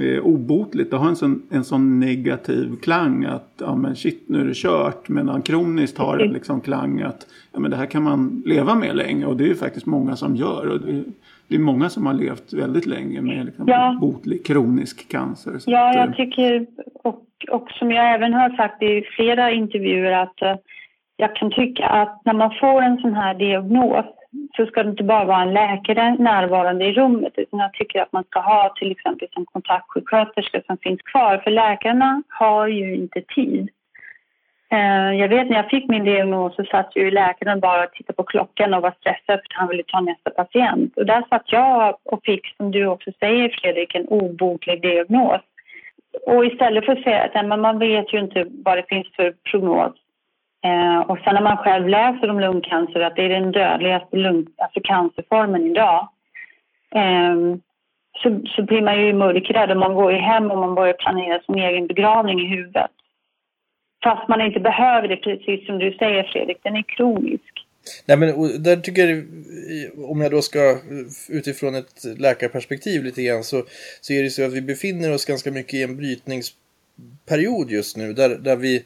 eh, 0.00 0.06
eh, 0.06 0.24
obotligt. 0.24 0.90
Det 0.90 0.96
har 0.96 1.08
en 1.08 1.16
sån, 1.16 1.42
en 1.50 1.64
sån 1.64 2.00
negativ 2.00 2.76
klang 2.82 3.24
att 3.24 3.52
ja 3.60 3.74
men 3.74 3.96
shit 3.96 4.28
nu 4.28 4.40
är 4.40 4.44
det 4.44 4.56
kört. 4.56 5.08
Medan 5.08 5.42
kroniskt 5.42 5.98
har 5.98 6.18
en 6.18 6.32
liksom 6.32 6.60
klang 6.60 7.02
att 7.02 7.26
ja 7.52 7.60
men 7.60 7.70
det 7.70 7.76
här 7.76 7.86
kan 7.86 8.02
man 8.02 8.42
leva 8.46 8.74
med 8.74 8.96
länge. 8.96 9.26
Och 9.26 9.36
det 9.36 9.44
är 9.44 9.48
ju 9.48 9.54
faktiskt 9.54 9.86
många 9.86 10.16
som 10.16 10.36
gör. 10.36 10.68
Och 10.68 10.80
det, 10.80 11.04
det 11.48 11.54
är 11.54 11.58
många 11.58 11.88
som 11.88 12.06
har 12.06 12.14
levt 12.14 12.52
väldigt 12.52 12.86
länge 12.86 13.20
med 13.20 13.46
liksom 13.46 13.64
ja. 13.68 13.98
botlig 14.00 14.46
kronisk 14.46 15.08
cancer. 15.08 15.52
ja, 15.66 15.94
jag 15.94 16.08
eh, 16.08 16.14
tycker 16.14 16.66
och, 16.94 17.24
och 17.50 17.70
som 17.70 17.90
jag 17.90 18.14
även 18.14 18.34
har 18.34 18.50
sagt 18.56 18.82
i 18.82 19.02
flera 19.16 19.50
intervjuer 19.50 20.12
att 20.12 20.42
uh, 20.42 20.54
jag 21.16 21.36
kan 21.36 21.50
tycka 21.50 21.86
att 21.86 22.20
när 22.24 22.34
man 22.34 22.50
får 22.60 22.82
en 22.82 22.98
sån 22.98 23.14
här 23.14 23.34
diagnos 23.34 24.06
så 24.56 24.66
ska 24.66 24.82
det 24.82 24.90
inte 24.90 25.04
bara 25.04 25.24
vara 25.24 25.42
en 25.42 25.54
läkare 25.54 26.16
närvarande 26.18 26.84
i 26.84 26.92
rummet 26.92 27.32
utan 27.36 27.60
jag 27.60 27.72
tycker 27.72 28.02
att 28.02 28.12
man 28.12 28.24
ska 28.24 28.40
ha 28.40 28.74
till 28.78 28.92
exempel 28.92 29.28
en 29.36 29.46
kontaktsjuksköterska 29.46 30.62
som 30.66 30.78
finns 30.78 31.02
kvar 31.02 31.38
för 31.44 31.50
läkarna 31.50 32.22
har 32.28 32.66
ju 32.66 32.94
inte 32.94 33.20
tid. 33.20 33.68
Eh, 34.70 35.12
jag 35.20 35.28
vet 35.28 35.48
när 35.48 35.56
jag 35.56 35.70
fick 35.70 35.88
min 35.88 36.04
diagnos 36.04 36.56
så 36.56 36.64
satt 36.64 36.96
ju 36.96 37.10
läkaren 37.10 37.60
bara 37.60 37.84
och 37.84 37.92
tittade 37.92 38.16
på 38.16 38.22
klockan 38.22 38.74
och 38.74 38.82
var 38.82 38.94
stressad 39.00 39.24
för 39.26 39.32
att 39.34 39.52
han 39.52 39.68
ville 39.68 39.82
ta 39.82 40.00
nästa 40.00 40.30
patient. 40.30 40.96
Och 40.96 41.06
där 41.06 41.24
satt 41.28 41.52
jag 41.52 41.96
och 42.04 42.20
fick, 42.24 42.56
som 42.56 42.70
du 42.70 42.86
också 42.86 43.10
säger 43.20 43.48
Fredrik, 43.48 43.94
en 43.94 44.08
obotlig 44.08 44.82
diagnos. 44.82 45.40
Och 46.26 46.46
istället 46.46 46.84
för 46.84 46.92
att 46.92 47.02
säga 47.02 47.30
att 47.34 47.46
man 47.46 47.78
vet 47.78 48.12
ju 48.12 48.18
inte 48.18 48.46
vad 48.64 48.78
det 48.78 48.88
finns 48.88 49.06
för 49.16 49.34
prognos 49.50 49.94
Eh, 50.64 51.00
och 51.00 51.18
sen 51.18 51.34
när 51.34 51.42
man 51.42 51.56
själv 51.56 51.88
läser 51.88 52.30
om 52.30 52.40
lungcancer 52.40 53.00
att 53.00 53.16
det 53.16 53.22
är 53.22 53.28
den 53.28 53.52
dödligaste 53.52 54.16
lung, 54.16 54.46
alltså 54.56 54.80
cancerformen 54.84 55.66
idag 55.66 56.08
eh, 56.94 57.34
så, 58.22 58.40
så 58.56 58.62
blir 58.62 58.82
man 58.82 59.06
ju 59.06 59.12
mörkrädd 59.12 59.70
och 59.70 59.76
man 59.76 59.94
går 59.94 60.12
ju 60.12 60.18
hem 60.18 60.50
och 60.50 60.58
man 60.58 60.74
börjar 60.74 60.94
planera 60.94 61.40
sin 61.40 61.58
egen 61.58 61.86
begravning 61.86 62.40
i 62.40 62.48
huvudet. 62.48 62.90
Fast 64.04 64.28
man 64.28 64.40
inte 64.40 64.60
behöver 64.60 65.08
det, 65.08 65.16
precis 65.16 65.66
som 65.66 65.78
du 65.78 65.92
säger 65.92 66.22
Fredrik, 66.22 66.58
den 66.62 66.76
är 66.76 66.82
kronisk. 66.82 67.64
Nej 68.06 68.16
men 68.16 68.28
där 68.62 68.76
tycker 68.76 69.06
jag, 69.06 69.24
om 70.10 70.20
jag 70.20 70.30
då 70.30 70.42
ska 70.42 70.58
utifrån 71.28 71.74
ett 71.74 72.18
läkarperspektiv 72.18 73.04
lite 73.04 73.22
grann 73.22 73.44
så, 73.44 73.62
så 74.00 74.12
är 74.12 74.22
det 74.22 74.30
så 74.30 74.44
att 74.44 74.52
vi 74.52 74.62
befinner 74.62 75.14
oss 75.14 75.24
ganska 75.24 75.50
mycket 75.50 75.74
i 75.74 75.82
en 75.82 75.96
brytningsperiod 75.96 77.70
just 77.70 77.96
nu 77.96 78.12
där, 78.12 78.28
där 78.28 78.56
vi 78.56 78.84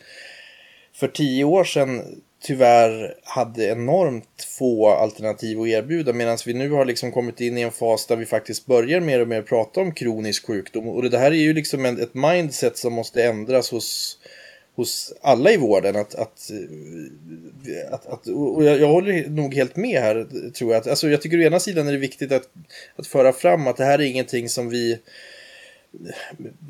för 1.02 1.08
tio 1.08 1.44
år 1.44 1.64
sedan 1.64 2.22
tyvärr 2.42 3.14
hade 3.22 3.64
enormt 3.64 4.46
få 4.58 4.88
alternativ 4.88 5.60
att 5.60 5.66
erbjuda 5.66 6.12
medan 6.12 6.38
vi 6.46 6.54
nu 6.54 6.70
har 6.70 6.84
liksom 6.84 7.12
kommit 7.12 7.40
in 7.40 7.58
i 7.58 7.60
en 7.60 7.70
fas 7.70 8.06
där 8.06 8.16
vi 8.16 8.26
faktiskt 8.26 8.66
börjar 8.66 9.00
mer 9.00 9.20
och 9.20 9.28
mer 9.28 9.42
prata 9.42 9.80
om 9.80 9.94
kronisk 9.94 10.46
sjukdom 10.46 10.88
och 10.88 11.10
det 11.10 11.18
här 11.18 11.30
är 11.30 11.36
ju 11.36 11.52
liksom 11.52 11.84
ett 11.84 12.14
mindset 12.14 12.76
som 12.76 12.92
måste 12.92 13.24
ändras 13.24 13.70
hos 13.70 14.18
hos 14.74 15.12
alla 15.20 15.50
i 15.50 15.56
vården 15.56 15.96
att, 15.96 16.14
att, 16.14 16.50
eh, 16.50 17.94
att, 17.94 18.06
att 18.06 18.26
och 18.26 18.64
jag, 18.64 18.80
jag, 18.80 18.88
håller 18.88 19.28
nog 19.28 19.54
helt 19.54 19.76
med 19.76 20.00
här 20.00 20.26
tror 20.50 20.72
jag. 20.72 20.80
Att, 20.80 20.86
alltså 20.86 21.08
jag 21.08 21.22
tycker 21.22 21.38
å 21.38 21.42
ena 21.42 21.60
sidan 21.60 21.88
är 21.88 21.92
det 21.92 21.98
viktigt 21.98 22.32
att, 22.32 22.48
att 22.96 23.06
föra 23.06 23.32
fram 23.32 23.66
att 23.66 23.76
det 23.76 23.84
här 23.84 23.98
är 23.98 24.04
ingenting 24.04 24.48
som 24.48 24.68
vi 24.68 24.98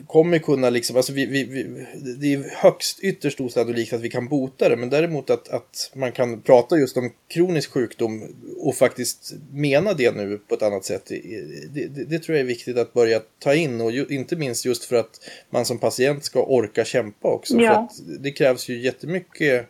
kommer 0.07 0.39
kunna 0.39 0.71
liksom, 0.71 0.97
alltså 0.97 1.13
vi, 1.13 1.27
vi, 1.27 1.45
vi, 1.45 1.87
det 2.21 2.35
är 2.35 2.63
högst 2.63 3.01
ytterst 3.01 3.41
osannolikt 3.41 3.93
att 3.93 4.01
vi 4.01 4.11
kan 4.11 4.29
bota 4.29 4.69
det, 4.69 4.77
men 4.77 4.91
däremot 4.91 5.31
att, 5.31 5.49
att 5.49 5.91
man 5.95 6.13
kan 6.13 6.41
prata 6.41 6.77
just 6.77 6.97
om 6.97 7.11
kronisk 7.29 7.71
sjukdom 7.71 8.23
och 8.59 8.75
faktiskt 8.75 9.33
mena 9.53 9.93
det 9.93 10.17
nu 10.17 10.39
på 10.49 10.55
ett 10.55 10.63
annat 10.63 10.85
sätt. 10.85 11.07
Det, 11.07 11.89
det, 11.89 12.05
det 12.05 12.19
tror 12.19 12.37
jag 12.37 12.43
är 12.43 12.49
viktigt 12.49 12.79
att 12.79 12.93
börja 12.93 13.21
ta 13.39 13.55
in 13.55 13.81
och 13.81 13.93
ju, 13.93 14.07
inte 14.09 14.37
minst 14.37 14.65
just 14.65 14.85
för 14.85 14.97
att 14.97 15.21
man 15.51 15.65
som 15.65 15.79
patient 15.79 16.25
ska 16.25 16.43
orka 16.43 16.85
kämpa 16.85 17.29
också. 17.29 17.57
Ja. 17.57 17.89
För 17.97 18.19
det 18.19 18.31
krävs 18.31 18.69
ju 18.69 18.81
jättemycket 18.81 19.67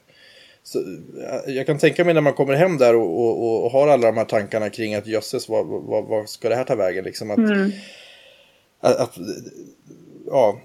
så, 0.64 0.82
jag 1.47 1.66
kan 1.66 1.78
tänka 1.78 2.04
mig 2.04 2.14
när 2.14 2.21
man 2.21 2.32
kommer 2.32 2.54
hem 2.54 2.78
där 2.78 2.94
och, 2.94 3.21
och, 3.21 3.64
och 3.64 3.71
har 3.71 3.88
alla 3.88 4.06
de 4.06 4.16
här 4.16 4.25
tankarna 4.25 4.71
kring 4.71 4.94
att 4.94 5.06
jösses, 5.06 5.49
vad, 5.49 5.66
vad, 5.66 6.04
vad 6.04 6.28
ska 6.28 6.49
det 6.49 6.56
här 6.56 6.64
ta 6.64 6.75
vägen? 6.75 7.04
Liksom 7.04 7.30
att, 7.30 7.38
mm 7.38 7.73
att, 8.82 8.96
att 8.96 9.18
ja, 10.26 10.58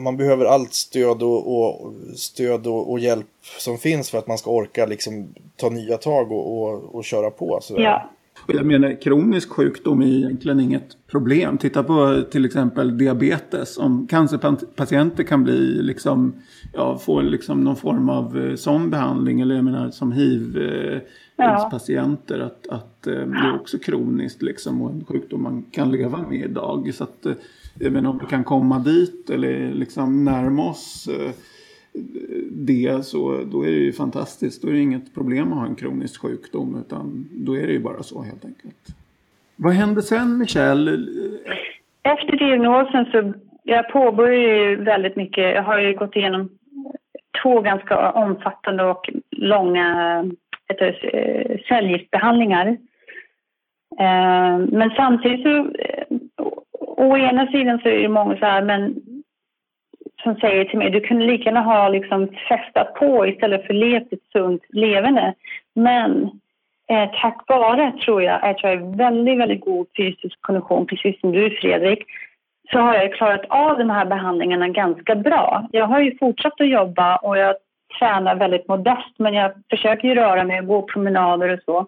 man 0.00 0.16
behöver 0.16 0.44
allt 0.44 0.74
stöd 0.74 1.22
och, 1.22 1.58
och 1.58 1.94
stöd 2.16 2.66
och, 2.66 2.90
och, 2.90 2.98
hjälp 2.98 3.26
som 3.58 3.78
finns 3.78 4.10
för 4.10 4.18
att 4.18 4.26
man 4.26 4.38
ska 4.38 4.50
orka 4.50 4.86
liksom 4.86 5.34
ta 5.56 5.68
nya 5.68 5.96
tag 5.96 6.32
och, 6.32 6.62
och, 6.62 6.94
och 6.94 7.04
köra 7.04 7.30
på. 7.30 7.58
Sådär. 7.62 7.82
Ja. 7.82 8.10
Jag 8.52 8.66
menar, 8.66 9.02
kronisk 9.02 9.50
sjukdom 9.50 10.02
är 10.02 10.06
egentligen 10.06 10.60
inget 10.60 10.96
problem. 11.06 11.58
Titta 11.58 11.82
på 11.82 12.22
till 12.30 12.44
exempel 12.44 12.98
diabetes. 12.98 13.78
Om 13.78 14.06
cancerpatienter 14.06 15.24
kan 15.24 15.44
bli 15.44 15.82
liksom, 15.82 16.32
ja, 16.72 16.98
få 16.98 17.20
liksom 17.20 17.64
någon 17.64 17.76
form 17.76 18.08
av 18.08 18.38
eh, 18.38 18.54
sån 18.54 18.90
behandling. 18.90 19.40
Eller 19.40 19.54
jag 19.54 19.64
menar 19.64 19.90
som 19.90 20.12
hiv 20.12 20.58
eh, 20.58 21.00
ja. 21.36 21.68
patienter. 21.70 22.40
Att, 22.40 22.66
att 22.68 23.06
eh, 23.06 23.12
det 23.12 23.48
är 23.48 23.54
också 23.54 23.78
kroniskt 23.78 24.42
liksom 24.42 24.82
och 24.82 24.90
en 24.90 25.04
sjukdom 25.04 25.42
man 25.42 25.62
kan 25.70 25.90
leva 25.90 26.28
med 26.28 26.50
idag. 26.50 26.94
Så 26.94 27.04
att, 27.04 27.26
eh, 27.26 27.32
även 27.80 28.06
om 28.06 28.18
vi 28.18 28.26
kan 28.26 28.44
komma 28.44 28.78
dit 28.78 29.30
eller 29.30 29.72
liksom 29.72 30.24
närma 30.24 30.70
oss 30.70 31.08
det 32.50 33.04
så 33.04 33.44
då 33.44 33.62
är 33.62 33.70
det 33.70 33.76
ju 33.76 33.92
fantastiskt. 33.92 34.62
Då 34.62 34.68
är 34.68 34.72
det 34.72 34.80
inget 34.80 35.14
problem 35.14 35.52
att 35.52 35.58
ha 35.58 35.66
en 35.66 35.74
kronisk 35.74 36.22
sjukdom 36.22 36.84
utan 36.86 37.28
då 37.32 37.56
är 37.56 37.66
det 37.66 37.72
ju 37.72 37.80
bara 37.80 38.02
så 38.02 38.22
helt 38.22 38.44
enkelt. 38.44 38.86
Vad 39.56 39.72
hände 39.72 40.02
sen 40.02 40.38
Michelle? 40.38 41.06
Efter 42.02 42.36
diagnosen 42.36 43.04
så 43.04 43.32
jag 43.62 43.88
påbörjade 43.88 44.58
ju 44.58 44.76
väldigt 44.76 45.16
mycket. 45.16 45.54
Jag 45.54 45.62
har 45.62 45.78
ju 45.78 45.94
gått 45.94 46.16
igenom 46.16 46.48
två 47.42 47.60
ganska 47.60 48.10
omfattande 48.12 48.84
och 48.84 49.10
långa 49.30 50.24
heter, 50.68 50.98
eh, 51.14 51.56
eh, 53.98 54.58
men 54.58 54.90
samtidigt 54.96 55.42
så, 55.42 55.56
eh, 55.58 56.16
å 56.80 57.16
ena 57.16 57.46
sidan 57.46 57.78
så 57.78 57.88
är 57.88 58.02
det 58.02 58.08
många 58.08 58.36
så 58.36 58.44
här, 58.44 58.62
men 58.62 58.94
som 60.28 60.40
säger 60.40 60.64
till 60.64 60.78
mig, 60.78 60.90
du 60.90 61.00
kunde 61.00 61.26
lika 61.26 61.44
gärna 61.44 61.60
ha 61.60 61.88
liksom 61.88 62.28
festat 62.48 62.94
på 62.94 63.26
istället 63.26 63.66
för 63.66 63.74
levt 63.74 64.12
ett 64.12 64.32
sunt 64.32 64.62
levande. 64.68 65.34
Men 65.74 66.30
eh, 66.90 67.10
tack 67.22 67.44
vare, 67.46 67.92
tror 68.04 68.22
jag, 68.22 68.44
att 68.44 68.62
jag 68.62 68.72
är 68.72 68.96
väldigt, 68.96 69.38
väldigt 69.38 69.60
god 69.60 69.86
fysisk 69.96 70.40
kondition, 70.40 70.86
precis 70.86 71.20
som 71.20 71.32
du 71.32 71.50
Fredrik, 71.50 72.04
så 72.72 72.78
har 72.78 72.94
jag 72.94 73.14
klarat 73.14 73.44
av 73.48 73.78
de 73.78 73.90
här 73.90 74.04
behandlingarna 74.04 74.68
ganska 74.68 75.14
bra. 75.14 75.68
Jag 75.72 75.86
har 75.86 76.00
ju 76.00 76.18
fortsatt 76.18 76.60
att 76.60 76.68
jobba 76.68 77.16
och 77.16 77.38
jag 77.38 77.56
tränar 77.98 78.34
väldigt 78.36 78.68
modest 78.68 79.14
men 79.18 79.34
jag 79.34 79.52
försöker 79.70 80.08
ju 80.08 80.14
röra 80.14 80.44
mig 80.44 80.60
och 80.60 80.66
gå 80.66 80.82
promenader 80.82 81.48
och 81.48 81.60
så. 81.64 81.78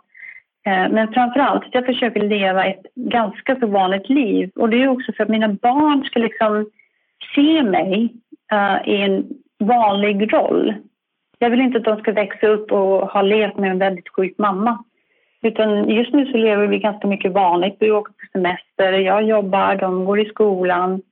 Eh, 0.67 0.89
men 0.91 1.13
framför 1.13 1.41
allt 1.41 1.65
jag 1.73 1.87
försöker 1.87 2.21
leva 2.21 2.65
ett 2.65 2.87
ganska 2.95 3.57
så 3.61 3.67
vanligt 3.67 4.09
liv 4.09 4.51
och 4.55 4.69
det 4.69 4.83
är 4.83 4.89
också 4.89 5.13
för 5.13 5.23
att 5.23 5.31
mina 5.31 5.49
barn 5.49 6.05
ska 6.05 6.21
liksom 6.21 6.71
se 7.35 7.63
mig 7.63 8.15
uh, 8.53 8.89
i 8.89 9.03
en 9.03 9.29
vanlig 9.59 10.33
roll. 10.33 10.75
Jag 11.39 11.51
vill 11.51 11.61
inte 11.61 11.79
att 11.79 11.85
de 11.85 12.01
ska 12.01 12.13
växa 12.13 12.47
upp 12.47 12.73
och 12.73 13.11
ha 13.11 13.23
levt 13.23 13.57
med 13.57 13.71
en 13.71 13.79
väldigt 13.79 14.09
sjuk 14.09 14.39
mamma. 14.39 14.85
Utan 15.43 15.89
just 15.89 16.13
nu 16.13 16.27
så 16.27 16.37
lever 16.37 16.67
vi 16.67 16.79
ganska 16.79 17.07
mycket 17.09 17.33
vanligt. 17.33 17.77
Vi 17.81 17.91
åker 17.91 18.13
på 18.13 18.27
semester, 18.33 18.93
jag 18.93 19.23
jobbar, 19.23 19.77
de 19.77 20.05
går 20.05 20.21
i 20.21 20.25
skolan. 20.25 21.03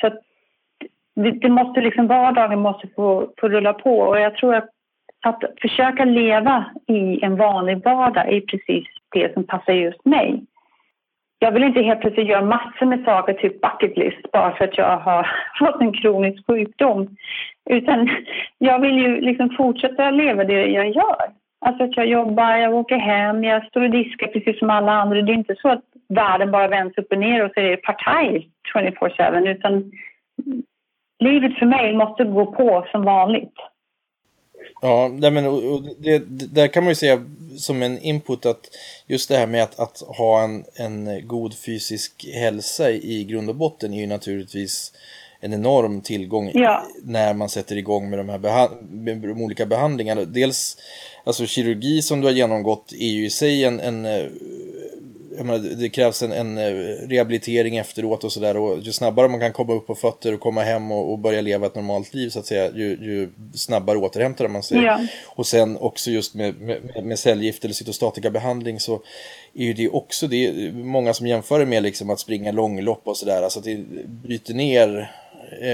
Så 0.00 0.06
att 0.06 0.18
det 1.14 1.48
måste 1.48 1.80
liksom, 1.80 2.06
vardagen 2.06 2.58
måste 2.60 2.88
få, 2.88 3.32
få 3.40 3.48
rulla 3.48 3.72
på 3.72 3.98
och 3.98 4.20
jag 4.20 4.34
tror 4.34 4.54
att, 4.54 4.68
att 5.22 5.42
försöka 5.60 6.04
leva 6.04 6.64
i 6.86 7.24
en 7.24 7.36
vanlig 7.36 7.84
vardag 7.84 8.32
är 8.32 8.40
precis 8.40 8.86
det 9.14 9.34
som 9.34 9.44
passar 9.44 9.72
just 9.72 10.04
mig. 10.04 10.44
Jag 11.38 11.52
vill 11.52 11.64
inte 11.64 11.82
helt 11.82 12.00
plötsligt 12.00 12.28
göra 12.28 12.44
massor 12.44 12.86
med 12.86 13.04
saker, 13.04 13.32
typ 13.32 13.60
bucket 13.60 13.96
list, 13.96 14.32
bara 14.32 14.56
för 14.56 14.64
att 14.64 14.78
jag 14.78 14.98
har 14.98 15.30
fått 15.58 15.80
en 15.80 15.92
kronisk 15.92 16.46
sjukdom. 16.46 17.16
Utan 17.70 18.08
jag 18.58 18.80
vill 18.80 18.98
ju 18.98 19.20
liksom 19.20 19.50
fortsätta 19.56 20.10
leva 20.10 20.44
det 20.44 20.66
jag 20.66 20.90
gör. 20.90 21.30
Alltså 21.60 21.84
att 21.84 21.96
jag 21.96 22.06
jobbar, 22.06 22.56
jag 22.56 22.74
åker 22.74 22.96
hem, 22.96 23.44
jag 23.44 23.66
står 23.66 23.82
och 23.82 23.90
diskar 23.90 24.26
precis 24.26 24.58
som 24.58 24.70
alla 24.70 24.92
andra. 24.92 25.22
Det 25.22 25.32
är 25.32 25.34
inte 25.34 25.56
så 25.58 25.68
att 25.68 25.84
världen 26.08 26.50
bara 26.50 26.68
vänds 26.68 26.98
upp 26.98 27.12
och 27.12 27.18
ner 27.18 27.44
och 27.44 27.50
så 27.54 27.60
är 27.60 27.70
det 27.70 27.76
partaj 27.76 28.48
24-7 28.74 29.48
utan 29.48 29.92
livet 31.18 31.58
för 31.58 31.66
mig 31.66 31.92
måste 31.92 32.24
gå 32.24 32.46
på 32.46 32.86
som 32.92 33.02
vanligt. 33.02 33.54
Ja, 34.82 35.08
men, 35.08 35.46
och 35.46 35.82
det, 35.98 36.18
där 36.28 36.68
kan 36.68 36.84
man 36.84 36.90
ju 36.90 36.94
säga 36.94 37.24
som 37.58 37.82
en 37.82 37.98
input 37.98 38.46
att 38.46 38.70
just 39.06 39.28
det 39.28 39.36
här 39.36 39.46
med 39.46 39.62
att, 39.62 39.80
att 39.80 40.00
ha 40.00 40.42
en, 40.42 40.64
en 40.74 41.28
god 41.28 41.54
fysisk 41.54 42.26
hälsa 42.34 42.90
i 42.90 43.24
grund 43.24 43.48
och 43.48 43.56
botten 43.56 43.94
är 43.94 44.00
ju 44.00 44.06
naturligtvis 44.06 44.92
en 45.40 45.52
enorm 45.52 46.00
tillgång 46.00 46.50
ja. 46.54 46.82
när 47.02 47.34
man 47.34 47.48
sätter 47.48 47.76
igång 47.76 48.10
med 48.10 48.18
de 48.18 48.28
här 48.28 48.68
med 48.90 49.18
de 49.18 49.42
olika 49.42 49.66
behandlingarna. 49.66 50.24
Dels 50.24 50.76
alltså 51.24 51.46
kirurgi 51.46 52.02
som 52.02 52.20
du 52.20 52.26
har 52.26 52.34
genomgått 52.34 52.92
är 52.92 53.08
ju 53.08 53.26
i 53.26 53.30
sig 53.30 53.64
en, 53.64 53.80
en 53.80 54.06
menar, 55.44 55.58
det 55.58 55.88
krävs 55.88 56.22
en, 56.22 56.32
en, 56.32 56.58
eh, 56.58 56.72
rehabilitering 57.08 57.76
efteråt 57.76 58.24
och 58.24 58.32
sådär. 58.32 58.56
Och 58.56 58.78
ju 58.78 58.92
snabbare 58.92 59.28
man 59.28 59.40
kan 59.40 59.52
komma 59.52 59.72
upp 59.72 59.86
på 59.86 59.94
fötter 59.94 60.34
och 60.34 60.40
komma 60.40 60.62
hem 60.62 60.92
och, 60.92 61.12
och 61.12 61.18
börja 61.18 61.40
leva 61.40 61.66
ett 61.66 61.74
normalt 61.74 62.14
liv 62.14 62.28
så 62.28 62.38
att 62.38 62.46
säga, 62.46 62.70
ju, 62.74 62.88
ju 62.88 63.30
snabbare 63.54 63.98
återhämtar 63.98 64.48
man 64.48 64.62
sig. 64.62 64.78
Ja. 64.78 65.00
Och 65.26 65.46
sen 65.46 65.76
också 65.76 66.10
just 66.10 66.34
med, 66.34 66.60
med, 66.60 67.04
med 67.04 67.18
cellgift 67.18 67.64
eller 67.64 67.74
cytostatikabehandling 67.74 68.80
så 68.80 69.02
är 69.54 69.64
ju 69.64 69.72
det 69.72 69.88
också 69.88 70.26
det, 70.26 70.72
många 70.74 71.14
som 71.14 71.26
jämför 71.26 71.58
det 71.58 71.66
med 71.66 71.82
liksom 71.82 72.10
att 72.10 72.20
springa 72.20 72.52
långlopp 72.52 73.02
och 73.04 73.16
sådär. 73.16 73.42
Alltså 73.42 73.58
att 73.58 73.64
det 73.64 73.78
bryter 74.06 74.54
ner 74.54 75.10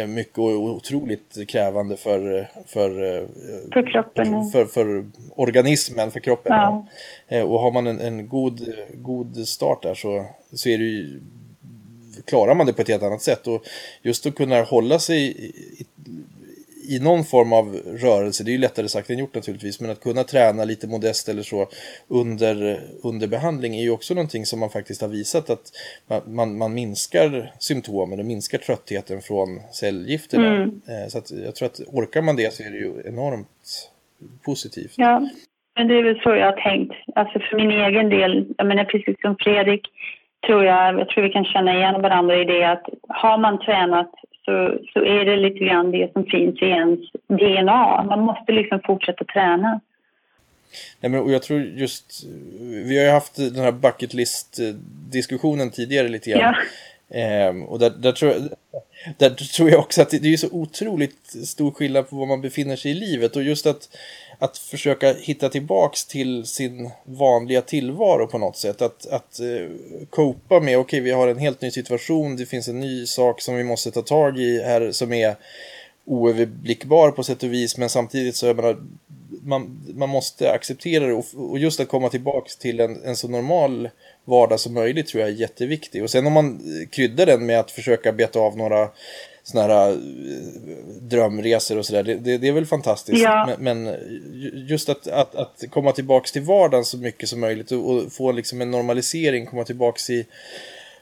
mycket 0.09 0.39
och 0.39 0.63
otroligt 0.63 1.49
krävande 1.49 1.97
för, 1.97 2.49
för, 2.67 3.17
eh, 3.17 3.27
för 3.73 3.93
kroppen. 3.93 4.51
För, 4.51 4.65
för 4.65 5.05
organismen, 5.37 6.11
för 6.11 6.21
kroppen. 6.21 6.53
Ja. 6.53 6.87
Eh, 7.29 7.43
och 7.43 7.61
har 7.61 7.73
man 7.73 7.87
en, 7.87 8.01
en, 8.01 8.29
god, 8.29 8.75
god 8.95 9.49
start 9.49 9.83
där 9.83 9.95
så, 9.95 10.27
så 10.53 10.69
är 10.69 10.79
det 10.79 10.85
ju, 10.85 11.21
klarar 12.25 12.55
man 12.55 12.67
det 12.67 12.73
på 12.73 12.83
ett 12.83 12.89
helt 12.89 13.03
annat 13.03 13.23
sätt. 13.23 13.47
Och 13.47 13.65
just 14.03 14.27
att 14.27 14.35
kunna 14.35 14.63
hålla 14.63 14.99
sig 14.99 15.19
i, 15.19 15.47
i 15.79 15.87
någon 17.01 17.25
form 17.25 17.53
av 17.53 17.75
rörelse, 17.75 18.45
det 18.45 18.51
är 18.51 18.53
ju 18.53 18.59
lättare 18.59 18.89
sagt 18.89 19.11
än 19.11 19.19
gjort 19.19 19.35
naturligtvis, 19.35 19.81
men 19.81 19.91
att 19.91 20.01
kunna 20.01 20.25
träna 20.25 20.65
lite 20.65 20.87
modest 20.87 21.29
eller 21.29 21.43
så 21.43 21.69
under, 22.09 22.81
under 23.03 23.27
behandling 23.27 23.75
är 23.75 23.83
ju 23.83 23.91
också 23.91 24.15
någonting 24.15 24.47
som 24.47 24.61
man 24.61 24.71
faktiskt 24.71 25.01
har 25.01 25.09
visat 25.09 25.51
att 25.51 25.71
man, 26.09 26.35
man, 26.35 26.59
man 26.59 26.75
minskar 26.75 27.53
symptomen 27.59 28.19
och 28.21 28.27
minskar 28.27 28.59
tröttheten 28.59 29.21
från 29.21 29.49
cellgifterna. 29.73 30.47
Mm. 30.47 30.81
Eh, 30.89 31.09
så 31.09 31.19
att 31.19 31.31
jag 31.31 31.55
tror 31.55 31.67
att 31.67 31.81
orkar 31.87 32.23
man 32.23 32.37
det 32.37 32.53
så 32.53 32.63
är 32.63 32.71
det 32.71 32.79
ju 32.79 32.93
enormt 33.07 33.91
positivt. 34.45 34.95
Ja, 34.97 35.29
men 35.77 35.89
det 35.89 35.95
är 35.99 36.03
väl 36.03 36.21
så 36.21 36.31
jag 36.31 36.47
har 36.47 36.63
tänkt. 36.71 36.95
Alltså 37.15 37.39
för 37.39 37.57
min 37.57 37.71
egen 37.71 38.09
del, 38.09 38.55
jag 38.59 38.67
menar 38.67 38.85
precis 38.85 39.21
som 39.21 39.37
Fredrik, 39.37 39.83
tror 40.47 40.65
jag, 40.65 41.01
jag 41.01 41.09
tror 41.09 41.25
vi 41.25 41.33
kan 41.33 41.45
känna 41.45 41.77
igen 41.77 42.03
varandra 42.03 42.37
i 42.41 42.45
det 42.45 42.65
att 42.65 42.87
har 43.09 43.39
man 43.39 43.59
tränat 43.59 44.11
så, 44.45 44.79
så 44.93 45.05
är 45.05 45.25
det 45.25 45.37
lite 45.37 45.65
grann 45.65 45.91
det 45.91 46.13
som 46.13 46.25
finns 46.25 46.63
i 46.63 46.65
ens 46.65 47.01
DNA. 47.27 48.03
Man 48.03 48.21
måste 48.21 48.53
liksom 48.53 48.81
fortsätta 48.87 49.25
träna. 49.25 49.81
Nej, 51.01 51.11
men, 51.11 51.21
och 51.21 51.33
jag 51.33 51.43
tror 51.43 51.61
just, 51.61 52.25
vi 52.61 52.99
har 52.99 53.05
ju 53.05 53.11
haft 53.11 53.37
den 53.37 53.65
här 53.65 53.73
bucket 53.73 54.15
list-diskussionen 54.15 55.71
tidigare 55.71 56.09
lite 56.09 56.31
grann. 56.31 56.41
Ja. 56.41 56.55
Ehm, 57.19 57.63
och 57.63 57.79
där, 57.79 57.91
där, 57.91 58.13
tror 58.13 58.33
jag, 58.33 58.43
där 59.19 59.31
tror 59.31 59.71
jag 59.71 59.81
också 59.81 60.03
att 60.03 60.11
det, 60.11 60.19
det 60.19 60.33
är 60.33 60.37
så 60.37 60.49
otroligt 60.53 61.27
stor 61.47 61.71
skillnad 61.71 62.11
på 62.11 62.17
var 62.17 62.27
man 62.27 62.41
befinner 62.41 62.77
sig 62.77 62.91
i 62.91 62.95
livet. 62.95 63.37
Och 63.37 63.43
just 63.43 63.67
att, 63.67 63.89
att 64.43 64.59
försöka 64.59 65.13
hitta 65.13 65.49
tillbaks 65.49 66.05
till 66.05 66.47
sin 66.47 66.91
vanliga 67.05 67.63
tillvaro 67.63 68.27
på 68.27 68.39
något 68.39 68.57
sätt. 68.57 68.83
Att, 68.83 69.07
att 69.07 69.41
uh, 69.43 69.71
copa 70.11 70.61
med, 70.61 70.79
okej 70.79 70.79
okay, 70.79 71.01
vi 71.01 71.11
har 71.11 71.29
en 71.29 71.39
helt 71.39 71.61
ny 71.61 71.71
situation, 71.71 72.37
det 72.37 72.47
finns 72.47 72.69
en 72.69 72.81
ny 72.81 73.07
sak 73.07 73.41
som 73.41 73.57
vi 73.57 73.65
måste 73.65 73.91
ta 73.91 74.03
tag 74.03 74.39
i 74.39 74.63
här 74.63 74.93
som 74.93 75.13
är 75.13 75.37
oöverblickbar 76.05 77.11
på 77.11 77.23
sätt 77.23 77.43
och 77.43 77.53
vis. 77.53 77.79
Men 77.79 77.89
samtidigt 77.89 78.37
så, 78.37 78.47
jag 78.47 78.57
menar, 78.57 78.77
man, 79.43 79.93
man 79.95 80.09
måste 80.09 80.53
acceptera 80.53 81.07
det 81.07 81.15
och, 81.15 81.25
och 81.35 81.59
just 81.59 81.81
att 81.81 81.89
komma 81.89 82.09
tillbaks 82.09 82.57
till 82.57 82.81
en, 82.81 83.05
en 83.05 83.17
så 83.17 83.29
normal 83.29 83.89
vardag 84.25 84.61
som 84.61 84.75
möjligt 84.75 85.07
tror 85.07 85.21
jag 85.21 85.31
är 85.31 85.35
jätteviktig. 85.35 86.03
Och 86.03 86.11
sen 86.11 86.27
om 86.27 86.33
man 86.33 86.55
eh, 86.55 86.89
kryddar 86.89 87.27
den 87.27 87.47
med 87.47 87.61
att 87.61 87.71
försöka 87.71 88.13
beta 88.13 88.41
av 88.41 88.57
några 88.57 88.89
sådana 89.45 89.75
här 89.75 89.91
eh, 89.91 89.97
drömresor 91.01 91.79
och 91.79 91.87
sådär, 91.87 92.03
det, 92.03 92.15
det, 92.15 92.39
det, 92.39 92.49
är 92.49 92.53
väl 92.53 92.67
fantastiskt. 92.67 93.23
Ja. 93.23 93.57
Men, 93.59 93.85
men, 93.85 93.97
just 94.69 94.89
att, 94.89 95.07
att, 95.07 95.35
att 95.35 95.65
komma 95.71 95.93
tillbaks 95.93 96.33
till 96.33 96.43
vardagen 96.43 96.85
så 96.85 96.99
mycket 96.99 97.29
som 97.29 97.41
möjligt 97.41 97.73
och, 97.73 97.91
och 97.91 98.13
få 98.13 98.33
liksom 98.33 98.61
en 98.61 98.71
normalisering, 98.71 99.47
komma 99.47 99.65
tillbaks 99.65 100.11
i 100.11 100.27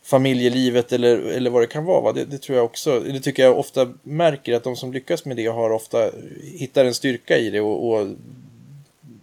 familjelivet 0.02 0.92
eller, 0.92 1.16
eller 1.16 1.50
vad 1.50 1.62
det 1.62 1.66
kan 1.66 1.84
vara. 1.84 2.00
Va? 2.00 2.12
Det, 2.12 2.24
det, 2.24 2.38
tror 2.38 2.56
jag 2.56 2.64
också, 2.64 3.00
det 3.00 3.20
tycker 3.20 3.42
jag 3.42 3.58
ofta 3.58 3.92
märker 4.02 4.54
att 4.54 4.64
de 4.64 4.76
som 4.76 4.92
lyckas 4.92 5.24
med 5.24 5.36
det 5.36 5.46
har 5.46 5.70
ofta 5.70 6.10
hittar 6.42 6.84
en 6.84 6.94
styrka 6.94 7.38
i 7.38 7.50
det 7.50 7.60
och, 7.60 7.90
och 7.90 8.08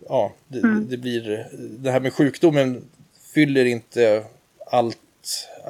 ja, 0.10 0.34
det, 0.48 0.60
mm. 0.60 0.88
det, 0.90 0.98
blir, 0.98 1.48
det 1.60 1.92
här 1.92 2.00
med 2.00 2.14
sjukdomen 2.14 2.84
fyller 3.34 3.66
inte 3.66 4.24
allt, 4.72 4.98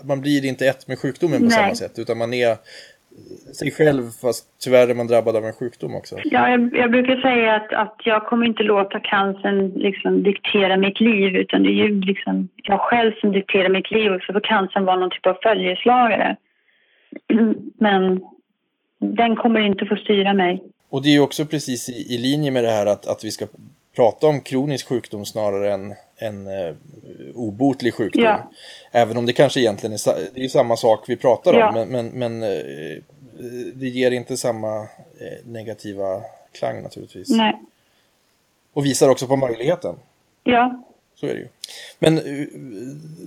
man 0.03 0.21
blir 0.21 0.45
inte 0.45 0.67
ett 0.67 0.87
med 0.87 0.99
sjukdomen 0.99 1.39
på 1.39 1.45
Nej. 1.45 1.55
samma 1.55 1.75
sätt 1.75 1.99
utan 1.99 2.17
man 2.17 2.33
är 2.33 2.57
sig 3.59 3.71
själv 3.71 4.03
fast 4.21 4.45
tyvärr 4.63 4.87
är 4.87 4.95
man 4.95 5.07
drabbad 5.07 5.35
av 5.35 5.45
en 5.45 5.53
sjukdom 5.53 5.95
också. 5.95 6.15
Ja, 6.23 6.49
jag, 6.49 6.75
jag 6.75 6.91
brukar 6.91 7.15
säga 7.21 7.55
att, 7.55 7.73
att 7.73 8.01
jag 8.05 8.25
kommer 8.25 8.45
inte 8.45 8.63
låta 8.63 8.99
cancern 8.99 9.69
liksom 9.69 10.23
diktera 10.23 10.77
mitt 10.77 10.99
liv 10.99 11.35
utan 11.35 11.63
det 11.63 11.69
är 11.69 11.87
ju 11.87 12.01
liksom 12.01 12.49
jag 12.63 12.79
själv 12.79 13.11
som 13.21 13.31
dikterar 13.31 13.69
mitt 13.69 13.91
liv 13.91 14.11
och 14.11 14.21
så 14.21 14.33
får 14.33 14.39
cancern 14.39 14.85
vara 14.85 14.95
någon 14.95 15.09
typ 15.09 15.25
av 15.25 15.37
följeslagare. 15.43 16.35
Men 17.79 18.21
den 18.99 19.35
kommer 19.35 19.59
inte 19.59 19.85
få 19.85 19.95
styra 19.95 20.33
mig. 20.33 20.63
Och 20.89 21.03
det 21.03 21.09
är 21.09 21.13
ju 21.13 21.19
också 21.19 21.45
precis 21.45 21.89
i, 21.89 22.15
i 22.15 22.17
linje 22.17 22.51
med 22.51 22.63
det 22.63 22.71
här 22.71 22.85
att, 22.85 23.07
att 23.07 23.23
vi 23.23 23.31
ska 23.31 23.45
prata 23.95 24.27
om 24.27 24.41
kronisk 24.41 24.89
sjukdom 24.89 25.25
snarare 25.25 25.73
än 25.73 25.93
en 26.17 26.47
uh, 26.47 26.75
obotlig 27.35 27.93
sjukdom. 27.93 28.23
Ja. 28.23 28.51
Även 28.91 29.17
om 29.17 29.25
det 29.25 29.33
kanske 29.33 29.59
egentligen 29.59 29.93
är, 29.93 30.33
det 30.33 30.43
är 30.43 30.47
samma 30.47 30.77
sak 30.77 31.03
vi 31.07 31.15
pratar 31.15 31.53
om, 31.53 31.59
ja. 31.59 31.71
men, 31.71 31.89
men, 31.89 32.07
men 32.07 32.43
uh, 32.43 33.01
det 33.73 33.87
ger 33.87 34.11
inte 34.11 34.37
samma 34.37 34.81
uh, 34.81 34.87
negativa 35.45 36.21
klang 36.59 36.83
naturligtvis. 36.83 37.29
Nej. 37.29 37.61
Och 38.73 38.85
visar 38.85 39.09
också 39.09 39.27
på 39.27 39.35
möjligheten. 39.35 39.95
Ja. 40.43 40.83
Så 41.15 41.25
är 41.25 41.33
det 41.33 41.39
ju. 41.39 41.47
Men 41.99 42.15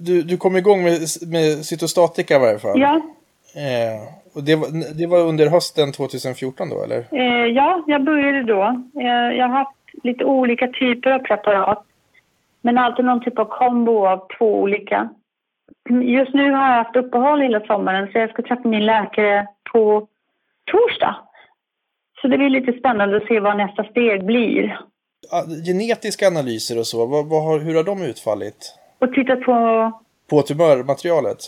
du, 0.01 0.23
du 0.23 0.37
kom 0.37 0.57
igång 0.57 0.83
med, 0.83 1.01
med 1.27 1.67
cytostatika 1.67 2.37
i 2.37 2.39
varje 2.39 2.59
fall. 2.59 2.81
Ja. 2.81 3.01
Eh, 3.55 4.03
och 4.33 4.43
det, 4.45 4.57
var, 4.57 4.95
det 4.99 5.07
var 5.07 5.19
under 5.19 5.47
hösten 5.51 5.93
2014 5.93 6.69
då, 6.69 6.83
eller? 6.83 6.99
Eh, 6.99 7.47
ja, 7.47 7.85
jag 7.87 8.05
började 8.05 8.43
då. 8.43 8.63
Eh, 9.01 9.37
jag 9.39 9.49
har 9.49 9.59
haft 9.59 9.77
lite 10.03 10.25
olika 10.25 10.67
typer 10.69 11.11
av 11.11 11.19
preparat. 11.19 11.85
Men 12.63 12.79
alltid 12.79 13.05
någon 13.05 13.25
typ 13.25 13.39
av 13.39 13.45
kombo 13.45 14.07
av 14.07 14.27
två 14.39 14.61
olika. 14.61 15.09
Just 15.91 16.35
nu 16.35 16.43
har 16.53 16.69
jag 16.69 16.85
haft 16.85 16.97
uppehåll 16.97 17.41
hela 17.41 17.61
sommaren 17.61 18.13
så 18.13 18.19
jag 18.19 18.31
ska 18.31 18.43
träffa 18.43 18.69
min 18.69 18.87
läkare 18.87 19.47
på 19.73 20.09
torsdag. 20.73 21.17
Så 22.23 22.29
det 22.29 22.39
blir 22.39 22.51
lite 22.51 22.73
spännande 22.73 23.17
att 23.17 23.27
se 23.27 23.41
vad 23.41 23.57
nästa 23.57 23.85
steg 23.85 24.25
blir. 24.25 24.81
Genetiska 25.67 26.27
analyser 26.27 26.79
och 26.79 26.87
så, 26.87 27.07
vad, 27.07 27.29
vad 27.29 27.45
har, 27.45 27.59
hur 27.59 27.75
har 27.75 27.85
de 27.85 28.03
utfallit? 28.03 28.77
Och 28.99 29.15
tittat 29.15 29.41
på... 29.41 29.93
På 30.31 30.43
tumörmaterialet? 30.43 31.39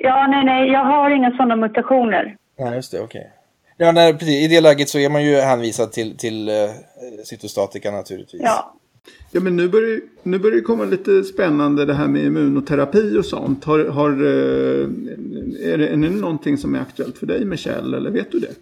Ja, 0.00 0.26
nej, 0.26 0.44
nej, 0.44 0.70
jag 0.70 0.84
har 0.84 1.10
inga 1.10 1.30
sådana 1.30 1.56
mutationer. 1.56 2.36
Nej, 2.58 2.74
just 2.74 2.92
det, 2.92 3.00
okej. 3.00 3.20
Okay. 3.20 3.30
Ja, 3.86 3.92
nej, 3.92 4.12
precis. 4.12 4.44
I 4.44 4.54
det 4.54 4.60
läget 4.60 4.88
så 4.88 4.98
är 4.98 5.08
man 5.08 5.24
ju 5.24 5.36
hänvisad 5.36 5.92
till, 5.92 6.16
till 6.16 6.48
uh, 6.48 6.54
cytostatika 7.24 7.90
naturligtvis. 7.90 8.42
Ja. 8.44 8.74
Ja, 9.32 9.40
men 9.40 9.56
nu 9.56 9.68
börjar, 9.68 10.00
nu 10.22 10.38
börjar 10.38 10.56
det 10.56 10.62
komma 10.62 10.84
lite 10.84 11.22
spännande 11.22 11.84
det 11.84 11.94
här 11.94 12.08
med 12.08 12.22
immunoterapi 12.24 13.18
och 13.18 13.24
sånt. 13.24 13.64
Har, 13.64 13.78
har, 13.84 14.10
eh, 14.10 14.84
är, 15.72 15.78
det, 15.78 15.88
är 15.88 15.96
det 15.96 16.20
någonting 16.20 16.56
som 16.56 16.74
är 16.74 16.80
aktuellt 16.80 17.18
för 17.18 17.26
dig 17.26 17.44
Michelle, 17.44 17.96
eller 17.96 18.10
vet 18.10 18.32
du 18.32 18.38
det? 18.38 18.54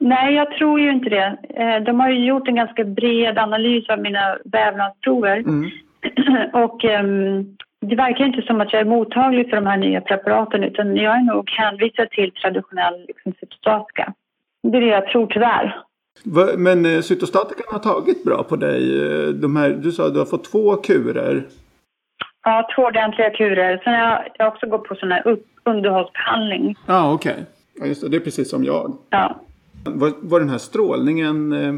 Nej, 0.00 0.34
jag 0.34 0.50
tror 0.50 0.80
ju 0.80 0.90
inte 0.90 1.10
det. 1.10 1.38
Eh, 1.48 1.84
de 1.84 2.00
har 2.00 2.10
ju 2.10 2.26
gjort 2.26 2.48
en 2.48 2.54
ganska 2.54 2.84
bred 2.84 3.38
analys 3.38 3.88
av 3.88 3.98
mina 3.98 4.38
vävnadsprover. 4.44 5.36
Mm. 5.36 5.70
Och 6.64 6.84
um, 6.84 7.56
det 7.80 7.96
verkar 7.96 8.24
inte 8.24 8.42
som 8.42 8.60
att 8.60 8.72
jag 8.72 8.80
är 8.80 8.84
mottaglig 8.84 9.50
för 9.50 9.56
de 9.56 9.66
här 9.66 9.76
nya 9.76 10.00
preparaten 10.00 10.64
utan 10.64 10.96
jag 10.96 11.16
är 11.16 11.34
nog 11.34 11.50
hänvisad 11.50 12.10
till 12.10 12.32
traditionell 12.32 13.04
liksom, 13.08 13.32
cytostatika. 13.40 14.12
Det 14.62 14.76
är 14.76 14.80
det 14.80 14.86
jag 14.86 15.06
tror 15.06 15.26
tyvärr. 15.26 15.85
Men 16.56 16.86
eh, 16.86 17.00
cytostatikan 17.00 17.66
har 17.68 17.78
tagit 17.78 18.24
bra 18.24 18.42
på 18.42 18.56
dig. 18.56 19.04
Eh, 19.04 19.28
de 19.28 19.56
här, 19.56 19.70
du 19.70 19.92
sa 19.92 20.06
att 20.06 20.12
du 20.12 20.18
har 20.18 20.26
fått 20.26 20.44
två 20.44 20.76
kurer. 20.76 21.46
Ja, 22.44 22.68
två 22.76 22.82
ordentliga 22.82 23.30
kurer. 23.30 23.80
Sen 23.84 23.94
har 23.94 24.00
jag, 24.00 24.28
jag 24.38 24.48
också 24.48 24.66
gått 24.66 24.84
på 24.84 24.94
sån 24.94 25.12
här 25.12 25.38
underhållsbehandling. 25.64 26.76
Ja, 26.86 26.94
ah, 26.94 27.12
okej. 27.12 27.32
Okay. 27.32 27.44
Ja, 27.80 27.86
just 27.86 28.00
det. 28.00 28.08
Det 28.08 28.16
är 28.16 28.20
precis 28.20 28.50
som 28.50 28.64
jag. 28.64 28.96
Ja. 29.10 29.40
Var, 29.84 30.12
var 30.20 30.40
den 30.40 30.48
här 30.48 30.58
strålningen, 30.58 31.52
eh, 31.52 31.74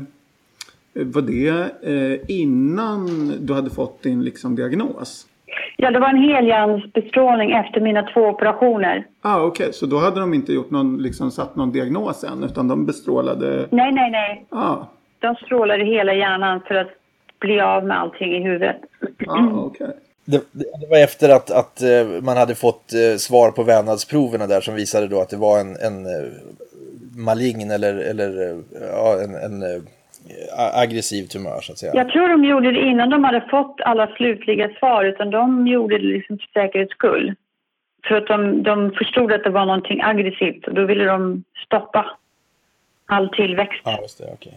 var 1.04 1.22
det 1.22 1.70
eh, 1.82 2.40
innan 2.40 3.32
du 3.40 3.54
hade 3.54 3.70
fått 3.70 4.02
din 4.02 4.24
liksom, 4.24 4.56
diagnos? 4.56 5.26
Ja, 5.80 5.90
det 5.90 5.98
var 5.98 6.08
en 6.08 6.22
helhjärnsbestrålning 6.22 7.50
efter 7.52 7.80
mina 7.80 8.02
två 8.02 8.20
operationer. 8.20 9.06
Ah, 9.20 9.36
Okej, 9.36 9.64
okay. 9.64 9.72
så 9.72 9.86
då 9.86 9.98
hade 9.98 10.20
de 10.20 10.34
inte 10.34 10.52
gjort 10.52 10.70
någon, 10.70 11.02
liksom, 11.02 11.30
satt 11.30 11.56
någon 11.56 11.72
diagnos 11.72 12.24
än 12.24 12.44
utan 12.44 12.68
de 12.68 12.86
bestrålade? 12.86 13.68
Nej, 13.70 13.92
nej, 13.92 14.10
nej. 14.10 14.46
Ah. 14.50 14.76
De 15.18 15.34
strålade 15.34 15.84
hela 15.84 16.14
hjärnan 16.14 16.60
för 16.68 16.74
att 16.74 16.88
bli 17.40 17.60
av 17.60 17.84
med 17.84 18.00
allting 18.00 18.36
i 18.36 18.42
huvudet. 18.42 18.76
Ah, 19.26 19.44
okay. 19.44 19.88
Det, 20.24 20.42
det, 20.52 20.86
var 20.90 20.98
efter 20.98 21.28
att, 21.28 21.50
att 21.50 21.82
uh, 21.82 22.22
man 22.22 22.36
hade 22.36 22.54
fått 22.54 22.92
uh, 22.94 23.16
svar 23.16 23.50
på 23.50 23.62
vävnadsproverna 23.62 24.46
där 24.46 24.60
som 24.60 24.74
visade 24.74 25.08
då 25.08 25.20
att 25.20 25.30
det 25.30 25.36
var 25.36 25.60
en, 25.60 25.76
en 25.76 26.06
uh, 26.06 26.32
malign 27.16 27.70
eller, 27.70 27.94
eller 27.94 28.60
ja, 28.92 29.20
en, 29.22 29.34
en 29.34 29.86
aggressiv 30.74 31.24
tumör 31.24 31.60
så 31.60 31.72
att 31.72 31.78
säga? 31.78 31.92
Jag 31.94 32.08
tror 32.08 32.28
de 32.28 32.44
gjorde 32.44 32.72
det 32.72 32.80
innan 32.80 33.10
de 33.10 33.24
hade 33.24 33.40
fått 33.40 33.80
alla 33.80 34.06
slutliga 34.16 34.70
svar 34.78 35.04
utan 35.04 35.30
de 35.30 35.66
gjorde 35.66 35.98
det 35.98 36.04
liksom 36.04 36.38
för 36.38 36.60
säkerhets 36.60 36.92
skull. 36.92 37.34
För 38.08 38.14
att 38.14 38.26
de, 38.26 38.62
de 38.62 38.90
förstod 38.90 39.32
att 39.32 39.44
det 39.44 39.50
var 39.50 39.66
någonting 39.66 40.02
aggressivt 40.02 40.66
och 40.66 40.74
då 40.74 40.84
ville 40.84 41.04
de 41.04 41.44
stoppa 41.66 42.10
all 43.06 43.28
tillväxt. 43.28 43.82
Ja, 43.84 43.98
just 44.02 44.18
det, 44.18 44.32
okay. 44.32 44.52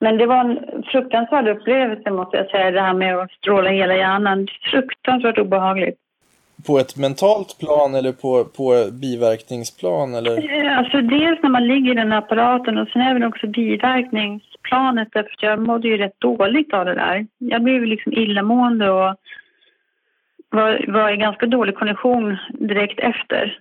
Men 0.00 0.18
det 0.18 0.26
var 0.26 0.40
en 0.40 0.82
fruktansvärd 0.82 1.48
upplevelse 1.48 2.10
måste 2.10 2.36
jag 2.36 2.50
säga, 2.50 2.70
det 2.70 2.80
här 2.80 2.94
med 2.94 3.18
att 3.18 3.32
stråla 3.32 3.70
hela 3.70 3.96
hjärnan. 3.96 4.48
Fruktansvärt 4.70 5.38
obehagligt. 5.38 5.98
På 6.66 6.78
ett 6.78 6.96
mentalt 6.96 7.58
plan 7.58 7.94
eller 7.94 8.12
på, 8.12 8.44
på 8.44 8.90
biverkningsplan? 8.92 10.14
Eller? 10.14 10.64
Eh, 10.64 10.78
alltså 10.78 11.00
dels 11.00 11.42
när 11.42 11.50
man 11.50 11.66
ligger 11.66 11.92
i 11.92 11.94
den 11.94 12.12
apparaten 12.12 12.78
och 12.78 12.88
sen 12.88 13.02
även 13.02 13.24
också 13.24 13.46
biverkningsplanet 13.46 15.08
därför 15.12 15.36
jag 15.40 15.58
mådde 15.58 15.88
ju 15.88 15.96
rätt 15.96 16.20
dåligt 16.20 16.72
av 16.72 16.84
det 16.84 16.94
där. 16.94 17.26
Jag 17.38 17.62
blev 17.62 17.82
liksom 17.82 18.12
illamående 18.12 18.90
och 18.90 19.16
var, 20.50 20.84
var 20.88 21.12
i 21.12 21.16
ganska 21.16 21.46
dålig 21.46 21.74
kondition 21.74 22.36
direkt 22.50 23.00
efter. 23.00 23.58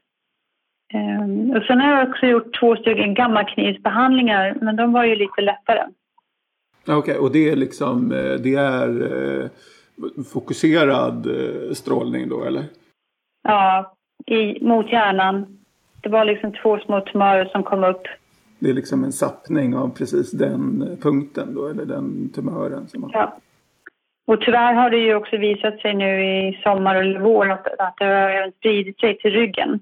Um, 0.94 1.52
och 1.52 1.64
sen 1.64 1.82
har 1.82 1.92
jag 1.92 2.10
också 2.10 2.26
gjort 2.26 2.60
två 2.60 2.76
stycken 2.76 3.14
gammaknivsbehandlingar 3.14 4.58
men 4.62 4.76
de 4.76 4.94
var 4.94 5.04
ju 5.06 5.16
lite 5.16 5.42
lättare. 5.42 5.82
Okej, 6.82 6.96
okay, 6.96 7.18
och 7.18 7.32
det 7.32 7.50
är 7.50 7.56
liksom, 7.56 8.12
eh, 8.12 8.34
det 8.44 8.56
är 8.56 8.90
eh, 9.42 9.50
fokuserad 10.34 11.28
strålning 11.74 12.30
då 12.30 12.44
eller? 12.44 12.64
Ja, 13.44 13.96
i, 14.26 14.66
mot 14.66 14.92
hjärnan. 14.92 15.58
Det 16.02 16.10
var 16.10 16.26
liksom 16.26 16.54
två 16.64 16.80
små 16.80 17.02
tumörer 17.02 17.46
som 17.46 17.64
kom 17.64 17.84
upp. 17.84 18.02
Det 18.60 18.70
är 18.70 18.74
liksom 18.74 19.04
en 19.04 19.12
sappning 19.12 19.76
av 19.76 19.90
precis 19.90 20.32
den 20.32 20.98
punkten 21.02 21.54
då, 21.56 21.68
eller 21.68 21.86
den 21.86 22.30
tumören? 22.36 22.88
Som 22.88 23.02
man... 23.02 23.12
Ja. 23.14 23.38
Och 24.26 24.42
tyvärr 24.42 24.74
har 24.74 24.90
det 24.90 24.98
ju 24.98 25.16
också 25.16 25.38
visat 25.38 25.80
sig 25.80 25.94
nu 25.94 26.26
i 26.26 26.60
sommar 26.64 26.96
eller 26.96 27.20
vår 27.20 27.52
att, 27.52 27.68
att 27.80 27.96
det 27.98 28.06
har 28.06 28.30
även 28.30 28.52
spridit 28.52 29.00
sig 29.00 29.18
till 29.18 29.32
ryggen. 29.32 29.80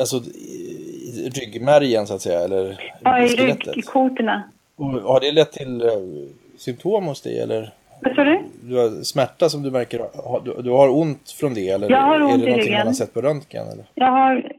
Alltså 0.00 0.16
i 0.16 1.30
ryggmärgen 1.34 2.06
så 2.06 2.14
att 2.14 2.20
säga? 2.20 2.40
Eller 2.40 2.92
ja, 3.02 3.18
i 3.18 3.26
ryggkotorna. 3.26 4.42
Och 4.76 4.86
har 4.86 5.20
det 5.20 5.32
lett 5.32 5.52
till 5.52 5.82
uh, 5.82 6.28
symptom 6.56 7.04
hos 7.04 7.22
dig 7.22 7.40
eller? 7.40 7.72
Vad 8.04 8.14
sa 8.14 8.24
du? 8.24 8.38
Du 8.62 8.76
har 8.76 9.04
smärta 9.04 9.48
som 9.48 9.62
du 9.62 9.70
märker, 9.70 9.98
du, 10.44 10.62
du 10.62 10.70
har 10.70 10.88
ont 11.00 11.30
från 11.40 11.54
det 11.54 11.68
eller 11.68 11.90
jag 11.90 12.00
har 12.00 12.22
ont 12.22 12.32
är 12.32 12.36
det 12.38 12.42
i 12.42 12.46
någonting 12.46 12.64
ryggen. 12.64 12.78
man 12.78 12.86
har 12.86 12.94
sett 12.94 13.14
på 13.14 13.20
röntgen? 13.20 13.66
Eller? 13.72 13.84
Jag 13.94 14.10
har, 14.10 14.52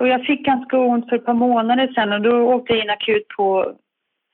och 0.00 0.08
jag 0.08 0.26
fick 0.26 0.44
ganska 0.44 0.78
ont 0.78 1.08
för 1.08 1.16
ett 1.16 1.24
par 1.24 1.34
månader 1.34 1.92
sedan 1.94 2.12
och 2.12 2.20
då 2.20 2.54
åkte 2.54 2.72
jag 2.72 2.84
in 2.84 2.90
akut 2.90 3.28
på 3.36 3.72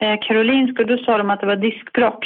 eh, 0.02 0.18
Karolinska 0.26 0.82
och 0.82 0.88
då 0.88 0.98
sa 0.98 1.18
de 1.18 1.30
att 1.30 1.40
det 1.40 1.46
var 1.46 1.56
diskbråck. 1.56 2.24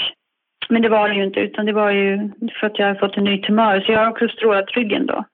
Men 0.69 0.83
det 0.83 0.89
var 0.89 1.09
det 1.09 1.15
ju 1.15 1.25
inte 1.25 1.41
utan 1.41 1.67
det 1.67 1.73
var 1.73 1.91
ju 1.91 2.31
för 2.61 2.67
att 2.67 2.79
jag 2.79 2.87
har 2.87 2.95
fått 2.95 3.17
en 3.17 3.25
ny 3.25 3.43
tumör 3.43 3.81
så 3.81 3.93
jag 3.93 3.99
har 3.99 4.11
också 4.11 4.29
strålat 4.29 4.71
ryggen 4.77 5.07
då. 5.07 5.25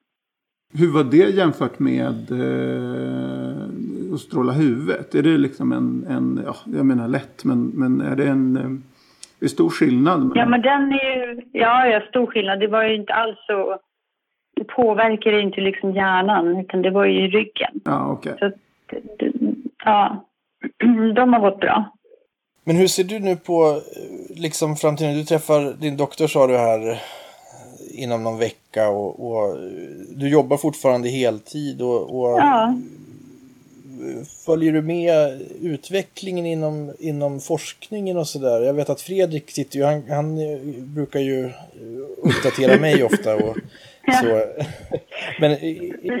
Hur 0.73 0.93
var 0.93 1.03
det 1.03 1.29
jämfört 1.29 1.79
med 1.79 2.31
eh, 2.31 4.13
att 4.13 4.19
stråla 4.19 4.53
huvudet? 4.53 5.15
Är 5.15 5.23
det 5.23 5.37
liksom 5.37 5.71
en, 5.71 6.05
en 6.09 6.41
ja, 6.45 6.55
jag 6.77 6.85
menar 6.85 7.07
lätt, 7.07 7.43
men, 7.43 7.65
men 7.67 8.01
är 8.01 8.15
det 8.15 8.27
en 8.27 8.57
eh, 8.57 8.94
är 9.41 9.47
stor 9.47 9.69
skillnad? 9.69 10.31
Ja, 10.35 10.45
men 10.45 10.61
den 10.61 10.91
är 10.91 11.15
ju, 11.15 11.41
ja, 11.51 11.87
ja, 11.87 12.01
stor 12.09 12.27
skillnad. 12.27 12.59
Det 12.59 12.67
var 12.67 12.83
ju 12.83 12.95
inte 12.95 13.13
alls 13.13 13.37
så, 13.47 13.77
det 14.55 14.63
påverkar 14.63 15.39
inte 15.39 15.61
liksom 15.61 15.91
hjärnan, 15.91 16.57
utan 16.57 16.81
det 16.81 16.89
var 16.89 17.05
ju 17.05 17.25
i 17.25 17.27
ryggen. 17.27 17.81
Ja, 17.85 18.11
okej. 18.11 18.35
Så, 18.39 18.51
det, 18.85 19.01
det, 19.19 19.31
ja, 19.85 20.25
de 21.15 21.33
har 21.33 21.39
gått 21.39 21.59
bra. 21.59 21.91
Men 22.63 22.75
hur 22.75 22.87
ser 22.87 23.03
du 23.03 23.19
nu 23.19 23.35
på 23.35 23.63
eh, 23.71 24.41
liksom 24.41 24.75
framtiden? 24.75 25.17
Du 25.17 25.23
träffar 25.23 25.81
din 25.81 25.97
doktor 25.97 26.27
sa 26.27 26.47
du 26.47 26.57
här 26.57 27.01
inom 27.97 28.23
någon 28.23 28.39
vecka 28.39 28.89
och, 28.89 29.31
och 29.31 29.57
du 30.15 30.29
jobbar 30.29 30.57
fortfarande 30.57 31.09
heltid 31.09 31.81
och, 31.81 32.19
och 32.19 32.39
Ja. 32.39 32.75
Följer 34.45 34.73
du 34.73 34.81
med 34.81 35.41
utvecklingen 35.61 36.45
inom, 36.45 36.93
inom 36.99 37.39
forskningen 37.39 38.17
och 38.17 38.27
sådär? 38.27 38.61
Jag 38.61 38.73
vet 38.73 38.89
att 38.89 39.01
Fredrik 39.01 39.51
sitter 39.51 39.77
ju, 39.79 39.85
han, 39.85 40.03
han 40.09 40.37
brukar 40.95 41.19
ju 41.19 41.49
uppdatera 42.23 42.79
mig 42.81 43.03
ofta 43.03 43.35
och 43.35 43.55
så. 44.21 44.41
Men 45.39 45.51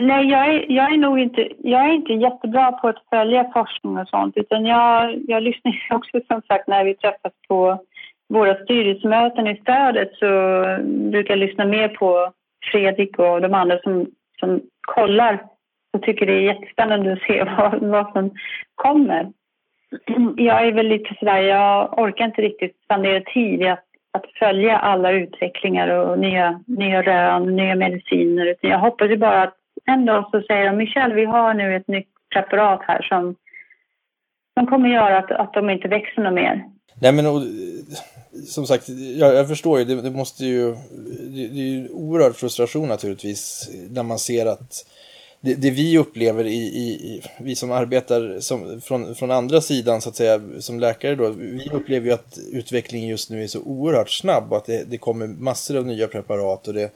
Nej, 0.07 0.29
jag 0.29 0.55
är, 0.55 0.71
jag 0.71 0.93
är 0.93 0.97
nog 0.97 1.19
inte, 1.19 1.47
jag 1.57 1.85
är 1.89 1.93
inte 1.93 2.13
jättebra 2.13 2.71
på 2.71 2.87
att 2.87 3.03
följa 3.09 3.51
forskning 3.53 3.97
och 3.97 4.07
sånt, 4.07 4.37
utan 4.37 4.65
jag, 4.65 5.23
jag 5.27 5.43
lyssnar 5.43 5.71
ju 5.71 5.95
också 5.95 6.19
som 6.27 6.41
sagt 6.41 6.67
när 6.67 6.85
vi 6.85 6.95
träffas 6.95 7.33
på 7.47 7.83
våra 8.29 8.63
styrelsemöten 8.63 9.47
i 9.47 9.55
stödet 9.57 10.11
så 10.19 10.27
brukar 10.83 11.33
jag 11.33 11.39
lyssna 11.39 11.65
mer 11.65 11.87
på 11.87 12.31
Fredrik 12.71 13.19
och 13.19 13.41
de 13.41 13.53
andra 13.53 13.79
som, 13.79 14.07
som 14.39 14.61
kollar 14.81 15.43
och 15.95 16.01
tycker 16.01 16.25
det 16.25 16.33
är 16.33 16.53
jättespännande 16.53 17.13
att 17.13 17.19
se 17.19 17.43
vad, 17.57 17.83
vad 17.83 18.11
som 18.13 18.31
kommer. 18.75 19.31
Jag 20.37 20.67
är 20.67 20.71
väl 20.71 20.87
lite 20.87 21.15
sådär, 21.19 21.39
jag 21.39 21.99
orkar 21.99 22.25
inte 22.25 22.41
riktigt 22.41 22.75
spendera 22.85 23.21
tid 23.21 23.61
i 23.61 23.67
att, 23.67 23.83
att 24.13 24.25
följa 24.39 24.77
alla 24.77 25.11
utvecklingar 25.11 25.87
och 25.87 26.19
nya, 26.19 26.61
nya 26.67 27.01
rön, 27.01 27.55
nya 27.55 27.75
mediciner. 27.75 28.45
Utan 28.45 28.69
jag 28.69 28.79
hoppas 28.79 29.09
ju 29.09 29.17
bara 29.17 29.43
att 29.43 29.55
en 29.85 30.05
dag 30.05 30.29
så 30.31 30.41
säger 30.41 30.65
de 30.65 30.77
Michelle, 30.77 31.15
vi 31.15 31.25
har 31.25 31.53
nu 31.53 31.75
ett 31.75 31.87
nytt 31.87 32.07
preparat 32.33 32.81
här 32.87 33.01
som, 33.01 33.35
som 34.59 34.67
kommer 34.67 34.89
göra 34.89 35.17
att, 35.17 35.31
att 35.31 35.53
de 35.53 35.69
inte 35.69 35.87
växer 35.87 36.21
något 36.21 36.33
mer. 36.33 36.65
Nej 37.01 37.11
men 37.11 37.25
och, 37.25 37.41
som 38.47 38.65
sagt, 38.65 38.89
jag, 39.19 39.35
jag 39.35 39.47
förstår 39.47 39.79
ju, 39.79 39.85
det, 39.85 40.01
det 40.01 40.11
måste 40.11 40.45
ju, 40.45 40.71
det, 41.35 41.47
det 41.47 41.59
är 41.59 41.71
ju 41.75 41.89
oerhörd 41.89 42.35
frustration 42.35 42.87
naturligtvis 42.87 43.69
när 43.89 44.03
man 44.03 44.19
ser 44.19 44.45
att 44.45 44.85
det, 45.41 45.53
det 45.53 45.71
vi 45.71 45.97
upplever 45.97 46.45
i, 46.45 46.57
i, 46.57 46.87
i, 46.89 47.23
vi 47.39 47.55
som 47.55 47.71
arbetar 47.71 48.39
som, 48.39 48.81
från, 48.81 49.15
från 49.15 49.31
andra 49.31 49.61
sidan 49.61 50.01
så 50.01 50.09
att 50.09 50.15
säga, 50.15 50.41
som 50.59 50.79
läkare 50.79 51.15
då, 51.15 51.29
vi 51.29 51.69
upplever 51.73 52.07
ju 52.07 52.13
att 52.13 52.39
utvecklingen 52.51 53.09
just 53.09 53.29
nu 53.29 53.43
är 53.43 53.47
så 53.47 53.61
oerhört 53.61 54.09
snabb 54.09 54.51
och 54.51 54.57
att 54.57 54.65
det, 54.65 54.83
det 54.83 54.97
kommer 54.97 55.27
massor 55.27 55.77
av 55.77 55.85
nya 55.85 56.07
preparat 56.07 56.67
och 56.67 56.73
det 56.73 56.91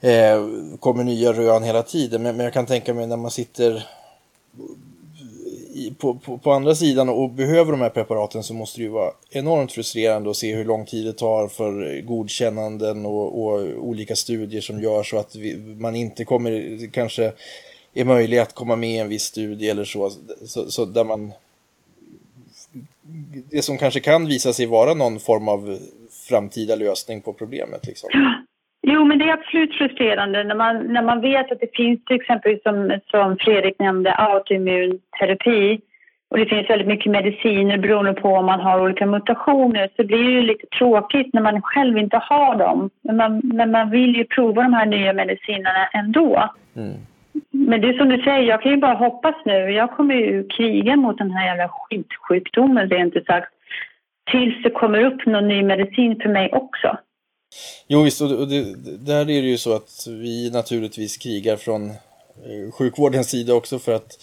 eh, 0.00 0.46
kommer 0.80 1.04
nya 1.04 1.32
rön 1.32 1.62
hela 1.62 1.82
tiden. 1.82 2.22
Men, 2.22 2.36
men 2.36 2.44
jag 2.44 2.52
kan 2.52 2.66
tänka 2.66 2.94
mig 2.94 3.06
när 3.06 3.16
man 3.16 3.30
sitter 3.30 3.86
på, 5.98 6.14
på, 6.14 6.38
på, 6.38 6.52
andra 6.52 6.74
sidan 6.74 7.08
och 7.08 7.30
behöver 7.30 7.72
de 7.72 7.80
här 7.80 7.90
preparaten 7.90 8.42
så 8.42 8.54
måste 8.54 8.78
det 8.78 8.82
ju 8.82 8.88
vara 8.88 9.12
enormt 9.30 9.72
frustrerande 9.72 10.30
att 10.30 10.36
se 10.36 10.54
hur 10.54 10.64
lång 10.64 10.86
tid 10.86 11.06
det 11.06 11.12
tar 11.12 11.48
för 11.48 12.00
godkännanden 12.00 13.06
och, 13.06 13.42
och 13.42 13.60
olika 13.78 14.16
studier 14.16 14.60
som 14.60 14.80
görs 14.80 15.12
och 15.12 15.20
att 15.20 15.36
vi, 15.36 15.56
man 15.56 15.96
inte 15.96 16.24
kommer, 16.24 16.86
kanske 16.92 17.32
är 17.94 18.04
möjlig 18.04 18.38
att 18.38 18.54
komma 18.54 18.76
med 18.76 18.90
i 18.90 18.98
en 18.98 19.08
viss 19.08 19.24
studie 19.24 19.68
eller 19.68 19.84
så, 19.84 20.12
så, 20.44 20.70
så 20.70 20.84
där 20.84 21.04
man 21.04 21.32
det 23.50 23.62
som 23.62 23.78
kanske 23.78 24.00
kan 24.00 24.26
visa 24.26 24.52
sig 24.52 24.66
vara 24.66 24.94
någon 24.94 25.20
form 25.20 25.48
av 25.48 25.78
framtida 26.28 26.76
lösning 26.76 27.20
på 27.20 27.32
problemet. 27.32 27.86
Liksom. 27.86 28.10
Jo, 28.88 29.04
men 29.04 29.18
det 29.18 29.24
är 29.24 29.32
absolut 29.32 29.74
frustrerande 29.74 30.44
när 30.44 30.54
man, 30.54 30.76
när 30.76 31.02
man 31.02 31.20
vet 31.20 31.52
att 31.52 31.60
det 31.60 31.76
finns 31.76 32.04
till 32.04 32.16
exempel 32.16 32.58
som, 32.62 33.00
som 33.10 33.36
Fredrik 33.40 33.78
nämnde, 33.78 34.14
autoimmunterapi 34.14 35.80
och 36.28 36.38
det 36.38 36.46
finns 36.46 36.70
väldigt 36.70 36.88
mycket 36.88 37.12
mediciner 37.12 37.78
beroende 37.78 38.12
på 38.12 38.28
om 38.28 38.46
man 38.46 38.60
har 38.60 38.80
olika 38.80 39.06
mutationer 39.06 39.88
så 39.96 40.04
blir 40.04 40.24
det 40.24 40.30
ju 40.30 40.42
lite 40.42 40.66
tråkigt 40.66 41.34
när 41.34 41.42
man 41.42 41.62
själv 41.62 41.98
inte 41.98 42.16
har 42.16 42.56
dem. 42.56 42.90
Men 43.02 43.16
man, 43.16 43.40
men 43.44 43.70
man 43.70 43.90
vill 43.90 44.16
ju 44.16 44.24
prova 44.24 44.62
de 44.62 44.72
här 44.72 44.86
nya 44.86 45.12
medicinerna 45.12 45.86
ändå. 45.92 46.50
Mm. 46.76 46.94
Men 47.50 47.80
det 47.80 47.88
är 47.88 47.98
som 47.98 48.08
du 48.08 48.22
säger, 48.22 48.42
jag 48.42 48.62
kan 48.62 48.72
ju 48.72 48.78
bara 48.78 48.94
hoppas 48.94 49.34
nu. 49.44 49.70
Jag 49.70 49.90
kommer 49.90 50.14
ju 50.14 50.48
kriga 50.48 50.96
mot 50.96 51.18
den 51.18 51.30
här 51.30 51.46
jävla 51.46 51.68
skitsjukdomen, 51.68 52.92
är 52.92 52.98
inte 52.98 53.24
sagt, 53.24 53.52
tills 54.30 54.62
det 54.62 54.70
kommer 54.70 55.04
upp 55.04 55.26
någon 55.26 55.48
ny 55.48 55.62
medicin 55.62 56.20
för 56.22 56.28
mig 56.28 56.50
också. 56.52 56.98
Jo 57.86 58.02
visst, 58.02 58.20
och 58.20 58.48
det, 58.48 58.74
där 58.96 59.20
är 59.20 59.24
det 59.24 59.48
ju 59.48 59.58
så 59.58 59.72
att 59.72 60.06
vi 60.06 60.50
naturligtvis 60.50 61.16
krigar 61.16 61.56
från 61.56 61.90
eh, 61.90 62.72
sjukvårdens 62.72 63.28
sida 63.28 63.54
också 63.54 63.78
för 63.78 63.92
att 63.92 64.18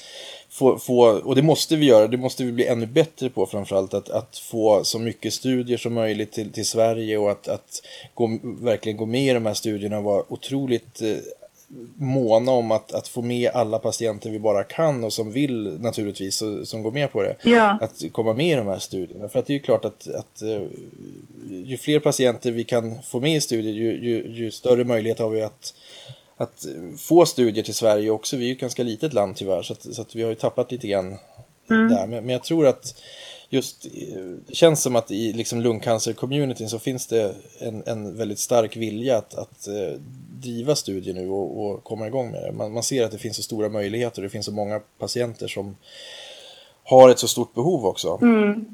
få, 0.50 0.80
få, 0.80 1.06
och 1.06 1.36
det 1.36 1.42
måste 1.42 1.76
vi 1.76 1.86
göra, 1.86 2.08
det 2.08 2.18
måste 2.18 2.44
vi 2.44 2.52
bli 2.52 2.68
ännu 2.68 2.86
bättre 2.86 3.30
på 3.30 3.46
framförallt, 3.46 3.94
att, 3.94 4.10
att 4.10 4.38
få 4.38 4.84
så 4.84 5.00
mycket 5.00 5.34
studier 5.34 5.78
som 5.78 5.94
möjligt 5.94 6.32
till, 6.32 6.52
till 6.52 6.66
Sverige 6.66 7.18
och 7.18 7.32
att, 7.32 7.48
att 7.48 7.82
gå, 8.14 8.40
verkligen 8.44 8.98
gå 8.98 9.06
med 9.06 9.24
i 9.24 9.34
de 9.34 9.46
här 9.46 9.54
studierna 9.54 9.98
och 9.98 10.04
vara 10.04 10.24
otroligt 10.28 11.02
eh, 11.02 11.18
måna 11.96 12.52
om 12.52 12.72
att, 12.72 12.94
att 12.94 13.08
få 13.08 13.22
med 13.22 13.52
alla 13.54 13.80
patienter 13.80 14.30
vi 14.30 14.40
bara 14.40 14.64
kan 14.64 15.04
och 15.04 15.14
som 15.14 15.32
vill 15.32 15.80
naturligtvis, 15.80 16.42
och, 16.42 16.68
som 16.68 16.84
går 16.84 16.92
med 16.92 17.12
på 17.12 17.22
det, 17.22 17.36
ja. 17.44 17.78
att 17.82 18.04
komma 18.12 18.34
med 18.34 18.52
i 18.52 18.56
de 18.56 18.68
här 18.68 18.80
studierna. 18.80 19.30
För 19.30 19.40
att 19.40 19.46
det 19.46 19.54
är 19.54 19.56
ju 19.56 19.60
klart 19.60 19.86
att, 19.86 20.08
att 20.08 20.42
ju 21.50 21.78
fler 21.78 22.00
patienter 22.00 22.52
vi 22.52 22.64
kan 22.64 23.02
få 23.02 23.20
med 23.20 23.36
i 23.36 23.42
studier, 23.42 23.74
ju, 23.74 24.06
ju, 24.06 24.28
ju 24.28 24.52
större 24.52 24.84
möjlighet 24.84 25.20
har 25.20 25.30
vi 25.30 25.42
att, 25.42 25.74
att 26.38 26.66
få 26.98 27.26
studier 27.26 27.64
till 27.64 27.74
Sverige 27.74 28.10
också. 28.10 28.38
Vi 28.38 28.44
är 28.44 28.48
ju 28.48 28.54
ett 28.54 28.62
ganska 28.62 28.84
litet 28.84 29.14
land 29.14 29.36
tyvärr, 29.36 29.62
så, 29.62 29.74
att, 29.74 29.96
så 29.96 30.02
att 30.02 30.16
vi 30.16 30.24
har 30.24 30.30
ju 30.30 30.36
tappat 30.36 30.72
lite 30.72 30.88
grann 30.88 31.18
mm. 31.70 31.90
där. 31.90 32.08
Men, 32.08 32.26
men 32.26 32.30
jag 32.30 32.44
tror 32.44 32.68
att 32.68 33.02
just 33.54 33.86
eh, 33.86 34.24
det 34.48 34.56
känns 34.56 34.84
som 34.84 34.96
att 34.96 35.12
i 35.12 35.34
liksom 35.34 35.62
lungcancer-communityn 35.62 36.68
så 36.68 36.80
finns 36.80 37.08
det 37.08 37.36
en, 37.68 37.84
en 37.88 38.18
väldigt 38.18 38.40
stark 38.40 38.78
vilja 38.78 39.18
att, 39.18 39.34
att 39.38 39.68
eh, 39.68 40.00
driva 40.44 40.76
studier 40.76 41.14
nu 41.14 41.30
och, 41.30 41.50
och, 41.62 41.84
komma 41.84 42.08
igång 42.08 42.32
med 42.32 42.42
det. 42.44 42.52
Man, 42.52 42.74
man, 42.74 42.84
ser 42.84 43.06
att 43.06 43.12
det 43.12 43.18
finns 43.18 43.36
så 43.36 43.44
stora 43.44 43.70
möjligheter 43.70 44.22
och 44.22 44.24
det 44.24 44.30
finns 44.30 44.46
så 44.46 44.54
många 44.54 44.80
patienter 45.00 45.48
som 45.48 45.76
har 46.84 47.10
ett 47.10 47.20
så 47.20 47.28
stort 47.28 47.54
behov 47.54 47.86
också. 47.86 48.20
Mm. 48.22 48.66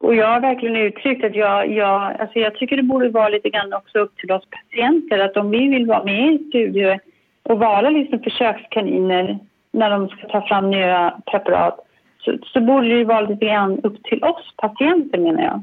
Och 0.00 0.14
jag 0.14 0.26
har 0.26 0.40
verkligen 0.40 0.76
uttryckt 0.76 1.24
att 1.24 1.34
jag, 1.34 1.72
jag, 1.72 2.20
alltså 2.20 2.38
jag 2.38 2.54
tycker 2.54 2.76
det 2.76 2.82
borde 2.82 3.08
vara 3.08 3.28
lite 3.28 3.50
grann 3.50 3.72
också 3.72 3.98
upp 3.98 4.16
till 4.16 4.32
oss 4.32 4.44
patienter 4.50 5.18
att 5.18 5.36
om 5.36 5.50
vi 5.50 5.68
vill 5.68 5.86
vara 5.86 6.04
med 6.04 6.34
i 6.34 6.48
studier 6.48 7.00
och 7.42 7.58
vara 7.58 7.90
liksom 7.90 8.18
försökskaniner 8.18 9.38
när 9.72 9.90
de 9.90 10.08
ska 10.08 10.28
ta 10.28 10.48
fram 10.48 10.70
nya 10.70 11.20
preparat 11.30 11.87
så, 12.28 12.38
så 12.52 12.60
borde 12.60 12.98
det 12.98 13.04
vara 13.04 13.20
lite 13.20 13.44
grann 13.44 13.80
upp 13.82 14.02
till 14.02 14.24
oss 14.24 14.54
patienter 14.56 15.18
menar 15.18 15.42
jag. 15.42 15.62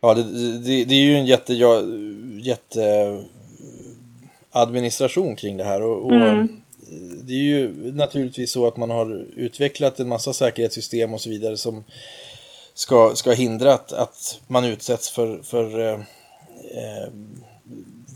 Ja, 0.00 0.14
det, 0.14 0.22
det, 0.58 0.84
det 0.84 0.94
är 0.94 1.04
ju 1.04 1.14
en 1.14 1.26
jätte, 1.26 1.54
ja, 1.54 1.82
jätte 2.40 3.18
administration 4.50 5.36
kring 5.36 5.56
det 5.56 5.64
här 5.64 5.82
och, 5.82 6.04
och 6.04 6.14
mm. 6.14 6.48
det 7.24 7.32
är 7.32 7.42
ju 7.42 7.92
naturligtvis 7.92 8.52
så 8.52 8.66
att 8.66 8.76
man 8.76 8.90
har 8.90 9.26
utvecklat 9.36 10.00
en 10.00 10.08
massa 10.08 10.32
säkerhetssystem 10.32 11.14
och 11.14 11.20
så 11.20 11.30
vidare 11.30 11.56
som 11.56 11.84
ska, 12.74 13.14
ska 13.14 13.32
hindra 13.32 13.74
att, 13.74 13.92
att 13.92 14.40
man 14.46 14.64
utsätts 14.64 15.10
för, 15.10 15.38
för 15.42 15.80
eh, 15.80 15.98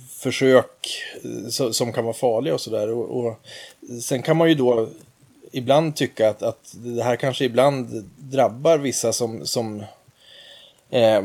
försök 0.08 1.02
som 1.70 1.92
kan 1.92 2.04
vara 2.04 2.14
farliga 2.14 2.54
och 2.54 2.60
sådär. 2.60 2.90
Och, 2.90 3.18
och 3.18 3.40
sen 4.02 4.22
kan 4.22 4.36
man 4.36 4.48
ju 4.48 4.54
då 4.54 4.88
ibland 5.52 5.96
tycka 5.96 6.30
att, 6.30 6.42
att 6.42 6.74
det 6.74 7.02
här 7.02 7.16
kanske 7.16 7.44
ibland 7.44 8.10
drabbar 8.16 8.78
vissa 8.78 9.12
som, 9.12 9.46
som, 9.46 9.84
eh, 10.90 11.22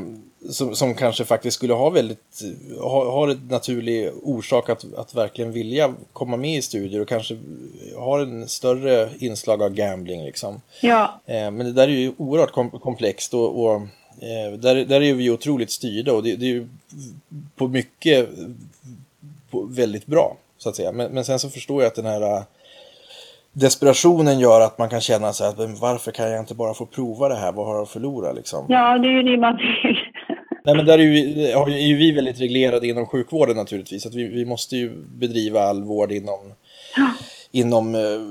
som, 0.50 0.76
som, 0.76 0.96
kanske 0.96 1.26
faktiskt 1.26 1.58
skulle 1.58 1.74
ha 1.74 1.90
väldigt, 1.90 2.42
ha, 2.80 3.12
har 3.12 3.28
en 3.28 3.48
naturlig 3.50 4.12
orsak 4.24 4.70
att, 4.70 4.94
att 4.94 5.16
verkligen 5.16 5.52
vilja 5.52 5.94
komma 6.14 6.38
med 6.38 6.58
i 6.58 6.62
studier 6.62 7.02
och 7.02 7.08
kanske 7.08 7.38
har 7.98 8.20
en 8.20 8.48
större 8.48 9.10
inslag 9.20 9.64
av 9.64 9.74
gambling 9.74 10.24
liksom. 10.24 10.62
Ja. 10.82 11.22
Eh, 11.26 11.52
men 11.52 11.58
det 11.58 11.72
där 11.72 11.88
är 11.88 11.92
ju 11.92 12.14
oerhört 12.18 12.82
komplext 12.82 13.34
och, 13.34 13.66
och 13.66 13.82
Eh, 14.20 14.54
där, 14.54 14.86
där 14.86 15.02
är 15.02 15.14
vi 15.14 15.30
otroligt 15.30 15.72
styrda 15.72 16.14
och 16.14 16.24
det, 16.24 16.36
det 16.36 16.46
är 16.46 16.50
ju 16.50 16.68
på 17.56 17.68
mycket 17.68 18.30
på 19.50 19.62
väldigt 19.62 20.06
bra 20.06 20.38
så 20.58 20.70
att 20.70 20.76
säga. 20.76 20.92
Men, 20.92 21.12
men 21.12 21.26
sen 21.26 21.40
så 21.40 21.50
förstår 21.50 21.82
jag 21.82 21.88
att 21.88 21.96
den 21.96 22.06
här 22.06 22.44
desperationen 23.54 24.40
gör 24.40 24.62
att 24.62 24.78
man 24.78 24.90
kan 24.90 25.02
känna 25.02 25.34
sig 25.34 25.48
att 25.48 25.58
varför 25.58 26.12
kan 26.12 26.32
jag 26.32 26.40
inte 26.40 26.56
bara 26.56 26.74
få 26.74 26.86
prova 26.86 27.30
det 27.30 27.36
här? 27.36 27.52
Vad 27.52 27.66
har 27.66 27.76
jag 27.76 27.84
att 27.84 27.90
förlora 27.90 28.32
liksom? 28.32 28.66
Ja, 28.70 28.98
det 28.98 29.08
är 29.08 29.12
ju 29.12 29.24
det 29.24 29.38
man 29.38 29.58
vill. 29.58 29.98
Nej, 30.66 30.76
men 30.76 30.86
där 30.86 31.00
är 31.00 31.04
ju, 31.04 31.44
är 31.52 31.88
ju 31.88 31.96
vi 31.96 32.12
väldigt 32.12 32.42
reglerade 32.42 32.88
inom 32.88 33.06
sjukvården 33.06 33.56
naturligtvis. 33.56 34.06
Att 34.06 34.16
vi, 34.16 34.28
vi 34.28 34.46
måste 34.46 34.78
ju 34.78 35.06
bedriva 35.08 35.62
all 35.62 35.84
vård 35.84 36.12
inom, 36.12 36.54
ja. 36.98 37.10
inom 37.52 37.96
uh, 37.96 38.22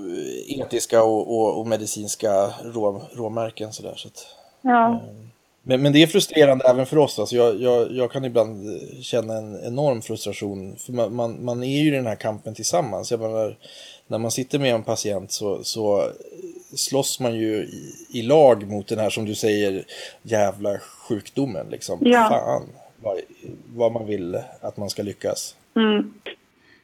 etiska 0.48 1.02
och, 1.02 1.38
och, 1.38 1.60
och, 1.60 1.66
medicinska 1.66 2.30
rå, 2.64 3.02
råmärken. 3.12 3.72
Så 3.72 3.82
där, 3.82 3.94
så 3.96 4.08
att, 4.08 4.26
ja. 4.62 4.88
Uh, 4.88 5.29
men, 5.62 5.82
men 5.82 5.92
det 5.92 6.02
är 6.02 6.06
frustrerande 6.06 6.64
även 6.68 6.86
för 6.86 6.98
oss. 6.98 7.18
Alltså 7.18 7.36
jag, 7.36 7.60
jag, 7.60 7.92
jag 7.92 8.12
kan 8.12 8.24
ibland 8.24 8.80
känna 9.02 9.34
en 9.34 9.64
enorm 9.64 10.02
frustration. 10.02 10.76
För 10.76 10.92
man, 10.92 11.14
man, 11.14 11.44
man 11.44 11.62
är 11.62 11.82
ju 11.82 11.88
i 11.88 11.90
den 11.90 12.06
här 12.06 12.16
kampen 12.16 12.54
tillsammans. 12.54 13.10
Jag 13.10 13.20
menar, 13.20 13.56
när 14.06 14.18
man 14.18 14.30
sitter 14.30 14.58
med 14.58 14.74
en 14.74 14.82
patient 14.82 15.32
så, 15.32 15.64
så 15.64 16.10
slåss 16.74 17.20
man 17.20 17.34
ju 17.34 17.54
i, 17.56 17.94
i, 18.12 18.22
lag 18.22 18.68
mot 18.68 18.88
den 18.88 18.98
här 18.98 19.10
som 19.10 19.24
du 19.24 19.34
säger 19.34 19.84
jävla 20.22 20.78
sjukdomen. 20.78 21.66
Liksom. 21.70 21.98
Ja. 22.02 22.28
Fan 22.28 22.68
vad, 23.02 23.18
vad 23.74 23.92
man 23.92 24.06
vill 24.06 24.38
att 24.60 24.76
man 24.76 24.90
ska 24.90 25.02
lyckas. 25.02 25.56
Mm. 25.76 26.12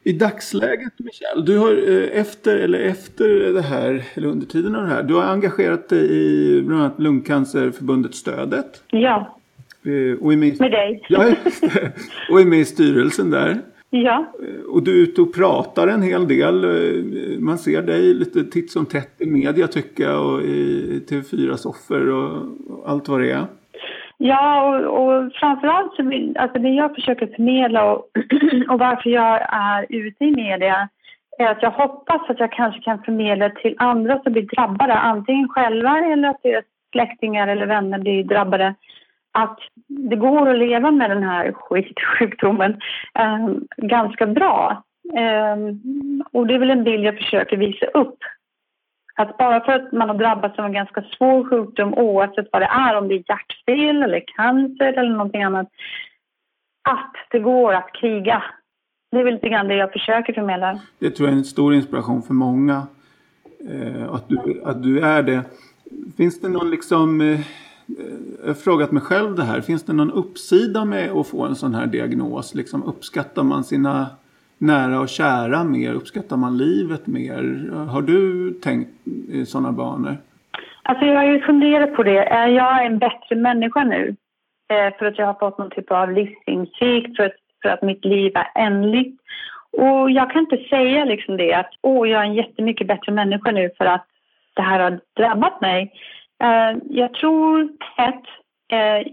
I 0.07 0.13
dagsläget, 0.13 0.93
Michel, 0.97 1.45
du 1.45 1.57
har 1.57 1.71
eh, 1.71 2.19
efter 2.19 2.57
eller 2.57 2.79
efter 2.79 3.53
det 3.53 3.61
här, 3.61 4.03
eller 4.13 4.27
under 4.27 4.45
tiden 4.45 4.75
av 4.75 4.83
det 4.83 4.89
här, 4.89 5.03
du 5.03 5.13
har 5.13 5.23
engagerat 5.23 5.89
dig 5.89 6.11
i 6.11 6.61
bland 6.61 6.81
annat 6.81 6.99
Lungcancerförbundet 6.99 8.15
Stödet. 8.15 8.83
Ja. 8.87 9.37
Eh, 9.83 10.23
och 10.23 10.33
är 10.33 10.37
med, 10.37 10.59
med 10.59 10.71
dig. 10.71 11.05
Ja. 11.09 11.35
Och 12.29 12.41
är 12.41 12.45
med 12.45 12.59
i 12.59 12.65
styrelsen 12.65 13.31
där. 13.31 13.61
Ja. 13.89 14.33
Eh, 14.41 14.65
och 14.65 14.83
du 14.83 14.91
är 14.91 15.03
ute 15.03 15.21
och 15.21 15.33
pratar 15.33 15.87
en 15.87 16.01
hel 16.01 16.27
del. 16.27 16.65
Man 17.39 17.57
ser 17.57 17.81
dig 17.81 18.13
lite 18.13 18.43
titt 18.43 18.71
som 18.71 18.85
tätt 18.85 19.11
i 19.17 19.25
media 19.25 19.67
tycker 19.67 20.03
jag 20.03 20.33
och 20.33 20.41
i 20.41 21.01
TV4-soffor 21.09 22.07
och 22.09 22.89
allt 22.89 23.07
vad 23.07 23.21
det 23.21 23.31
är. 23.31 23.45
Ja, 24.17 24.77
och, 24.77 25.07
och 25.07 25.33
framförallt 25.33 25.95
så 25.95 26.03
vill, 26.03 26.37
alltså 26.37 26.59
det 26.59 26.69
jag 26.69 26.95
försöker 26.95 27.27
förmedla 27.27 27.91
och, 27.91 28.09
och 28.69 28.79
varför 28.79 29.09
jag 29.09 29.41
är 29.49 29.85
ute 29.89 30.25
i 30.25 30.35
media 30.35 30.89
är 31.37 31.47
att 31.47 31.61
jag 31.61 31.71
hoppas 31.71 32.29
att 32.29 32.39
jag 32.39 32.51
kanske 32.51 32.81
kan 32.81 33.03
förmedla 33.03 33.49
till 33.49 33.75
andra 33.77 34.23
som 34.23 34.33
blir 34.33 34.41
drabbade, 34.41 34.93
antingen 34.93 35.49
själva 35.49 35.99
eller 35.99 36.29
att 36.29 36.43
deras 36.43 36.65
släktingar 36.91 37.47
eller 37.47 37.65
vänner 37.65 37.99
blir 37.99 38.23
drabbade, 38.23 38.75
att 39.31 39.59
det 39.87 40.15
går 40.15 40.49
att 40.49 40.57
leva 40.57 40.91
med 40.91 41.09
den 41.09 41.23
här 41.23 41.53
sjukdomen 42.19 42.79
eh, 43.19 43.47
ganska 43.77 44.27
bra. 44.27 44.83
Eh, 45.17 45.57
och 46.31 46.47
det 46.47 46.53
är 46.53 46.59
väl 46.59 46.71
en 46.71 46.83
bild 46.83 47.05
jag 47.05 47.17
försöker 47.17 47.57
visa 47.57 47.85
upp 47.85 48.17
att 49.17 49.37
bara 49.37 49.65
för 49.65 49.71
att 49.71 49.91
man 49.91 50.09
har 50.09 50.17
drabbats 50.17 50.59
av 50.59 50.65
en 50.65 50.73
ganska 50.73 51.03
svår 51.17 51.49
sjukdom 51.49 51.93
oavsett 51.93 52.47
vad 52.51 52.61
det 52.61 52.65
är, 52.65 52.97
om 52.97 53.07
det 53.07 53.15
är 53.15 53.23
hjärtfel 53.27 54.03
eller 54.03 54.23
cancer 54.35 54.93
eller 54.93 55.09
någonting 55.09 55.43
annat, 55.43 55.67
att 56.89 57.13
det 57.31 57.39
går 57.39 57.73
att 57.73 57.93
kriga. 57.93 58.43
Det 59.11 59.19
är 59.19 59.23
väl 59.23 59.33
lite 59.33 59.49
grann 59.49 59.67
det 59.67 59.75
jag 59.75 59.91
försöker 59.91 60.33
förmedla. 60.33 60.79
Det 60.99 61.09
tror 61.09 61.29
jag 61.29 61.33
är 61.33 61.37
en 61.37 61.45
stor 61.45 61.73
inspiration 61.73 62.21
för 62.21 62.33
många. 62.33 62.87
Eh, 63.69 64.13
att, 64.13 64.29
du, 64.29 64.61
att 64.65 64.83
du 64.83 64.99
är 64.99 65.23
det. 65.23 65.43
Finns 66.17 66.41
det 66.41 66.49
någon 66.49 66.69
liksom... 66.69 67.21
Eh, 67.21 67.39
jag 68.41 68.47
har 68.47 68.53
frågat 68.53 68.91
mig 68.91 69.01
själv 69.01 69.35
det 69.35 69.43
här. 69.43 69.61
Finns 69.61 69.83
det 69.83 69.93
någon 69.93 70.11
uppsida 70.11 70.85
med 70.85 71.11
att 71.11 71.27
få 71.27 71.45
en 71.45 71.55
sån 71.55 71.75
här 71.75 71.87
diagnos? 71.87 72.55
Liksom, 72.55 72.83
uppskattar 72.83 73.43
man 73.43 73.63
sina 73.63 74.07
nära 74.57 74.99
och 74.99 75.09
kära 75.09 75.63
mer? 75.63 75.93
Uppskattar 75.93 76.37
man 76.37 76.57
livet 76.57 77.07
mer? 77.07 77.69
Har 77.89 78.01
du 78.01 78.51
tänkt 78.53 78.89
i 79.29 79.45
sådana 79.45 79.71
banor? 79.71 80.17
Alltså 80.83 81.05
jag 81.05 81.15
har 81.15 81.23
ju 81.23 81.41
funderat 81.41 81.95
på 81.95 82.03
det. 82.03 82.17
Är 82.17 82.47
jag 82.47 82.85
en 82.85 82.99
bättre 82.99 83.35
människa 83.35 83.83
nu? 83.83 84.15
Eh, 84.69 84.97
för 84.97 85.05
att 85.05 85.17
jag 85.17 85.25
har 85.25 85.33
fått 85.33 85.57
någon 85.57 85.69
typ 85.69 85.91
av 85.91 86.11
livsinsikt, 86.11 87.17
för 87.17 87.23
att, 87.23 87.35
för 87.61 87.69
att 87.69 87.81
mitt 87.81 88.05
liv 88.05 88.31
är 88.35 88.47
ändligt. 88.55 89.21
Och 89.71 90.11
jag 90.11 90.31
kan 90.31 90.41
inte 90.41 90.69
säga 90.69 91.05
liksom 91.05 91.37
det 91.37 91.53
att 91.53 91.69
åh, 91.81 92.09
jag 92.09 92.21
är 92.21 92.25
en 92.25 92.33
jättemycket 92.33 92.87
bättre 92.87 93.11
människa 93.11 93.51
nu 93.51 93.69
för 93.77 93.85
att 93.85 94.05
det 94.53 94.61
här 94.61 94.79
har 94.79 94.99
drabbat 95.15 95.61
mig. 95.61 95.93
Uh, 96.43 96.81
jag 96.89 97.13
tror 97.13 97.69
att 97.97 98.23
uh, 98.73 98.79
eh, 98.79 99.07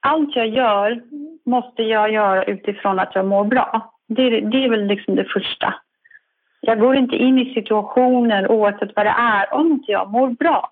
allt 0.00 0.36
jag 0.36 0.48
gör 0.48 1.02
måste 1.46 1.82
jag 1.82 2.12
göra 2.12 2.44
utifrån 2.44 2.98
att 2.98 3.14
jag 3.14 3.26
mår 3.26 3.44
bra. 3.44 3.93
Det, 4.14 4.40
det 4.40 4.64
är 4.64 4.70
väl 4.70 4.86
liksom 4.86 5.14
det 5.14 5.24
första. 5.24 5.74
Jag 6.60 6.80
går 6.80 6.96
inte 6.96 7.16
in 7.16 7.38
i 7.38 7.54
situationer 7.54 8.50
oavsett 8.50 8.96
vad 8.96 9.06
det 9.06 9.14
är 9.18 9.54
om 9.54 9.72
inte 9.72 9.92
jag 9.92 10.10
mår 10.10 10.28
bra. 10.28 10.70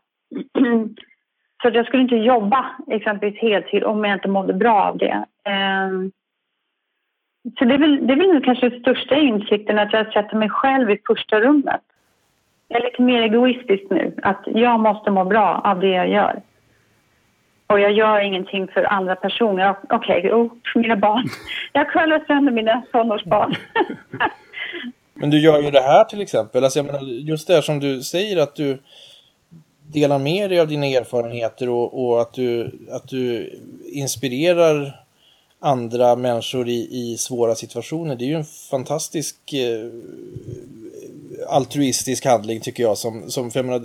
Så 1.63 1.69
jag 1.73 1.87
skulle 1.87 2.03
inte 2.03 2.17
jobba 2.17 2.67
exempelvis 2.91 3.41
heltid 3.41 3.85
om 3.85 4.05
jag 4.05 4.17
inte 4.17 4.29
mådde 4.29 4.53
bra 4.53 4.83
av 4.83 4.99
det. 4.99 5.25
Ehm, 5.45 6.13
så 7.59 7.65
det 7.65 7.75
är 7.75 7.79
väl, 7.79 8.07
det 8.07 8.13
är 8.13 8.17
väl 8.17 8.45
kanske 8.45 8.69
den 8.69 8.81
största 8.81 9.17
insikten 9.17 9.79
att 9.79 9.93
jag 9.93 10.13
sätter 10.13 10.37
mig 10.37 10.51
själv 10.51 10.91
i 10.91 11.01
första 11.07 11.41
rummet. 11.41 11.81
Jag 12.69 12.81
är 12.81 12.85
lite 12.85 13.03
mer 13.03 13.23
egoistisk 13.23 13.83
nu, 13.91 14.15
att 14.23 14.43
jag 14.47 14.81
måste 14.81 15.11
må 15.11 15.25
bra 15.25 15.61
av 15.65 15.81
det 15.81 15.89
jag 15.89 16.09
gör. 16.09 16.43
Och 17.73 17.81
jag 17.81 17.93
gör 17.93 18.21
ingenting 18.21 18.69
för 18.69 18.83
andra 18.85 19.17
personer. 19.17 19.77
Okej, 19.91 20.19
okay, 20.19 20.31
oh, 20.31 20.53
mina 20.75 20.97
barn. 20.97 21.29
Jag 21.73 21.91
curlar 21.91 22.25
sönder 22.27 22.53
mina 22.53 22.83
tonårsbarn. 22.93 23.55
Men 25.15 25.31
du 25.31 25.41
gör 25.41 25.63
ju 25.63 25.71
det 25.71 25.81
här 25.81 26.05
till 26.05 26.21
exempel. 26.21 26.65
Alltså 26.65 26.79
jag 26.79 26.87
menar, 26.87 27.01
just 27.03 27.47
det 27.47 27.55
här 27.55 27.63
som 27.63 27.81
du 27.81 28.03
säger 28.03 28.37
att 28.37 28.55
du 28.55 28.79
delar 29.93 30.19
med 30.19 30.51
dig 30.51 30.61
av 30.61 30.69
dina 30.69 30.87
erfarenheter 30.87 31.69
och, 31.69 32.05
och 32.05 32.21
att, 32.21 32.33
du, 32.33 32.79
att 32.91 33.09
du 33.09 33.55
inspirerar 33.93 35.01
andra 35.61 36.17
människor 36.17 36.69
i, 36.69 36.89
i 36.91 37.17
svåra 37.19 37.55
situationer. 37.55 38.17
Det 38.17 38.25
är 38.25 38.29
ju 38.29 38.35
en 38.35 38.45
fantastisk 38.71 39.37
eh, 39.53 39.91
altruistisk 41.49 42.25
handling 42.25 42.61
tycker 42.61 42.83
jag. 42.83 42.99
Som, 42.99 43.31
som 43.31 43.51
för 43.51 43.59
jag 43.59 43.67
menar, 43.67 43.83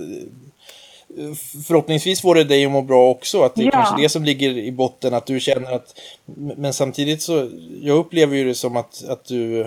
förhoppningsvis 1.68 2.22
får 2.22 2.36
det 2.36 2.44
dig 2.44 2.66
att 2.66 2.72
må 2.72 2.82
bra 2.82 3.10
också. 3.10 3.42
Att 3.42 3.56
det 3.56 3.62
är 3.62 3.66
ja. 3.66 3.72
kanske 3.72 4.02
det 4.02 4.10
som 4.10 4.24
ligger 4.24 4.58
i 4.58 4.72
botten. 4.72 5.14
Att 5.14 5.26
du 5.26 5.40
känner 5.40 5.72
att... 5.72 6.00
Men 6.36 6.74
samtidigt 6.74 7.22
så... 7.22 7.50
Jag 7.82 7.98
upplever 7.98 8.36
ju 8.36 8.44
det 8.44 8.56
som 8.56 8.78
att, 8.78 9.04
att 9.08 9.26
du 9.26 9.62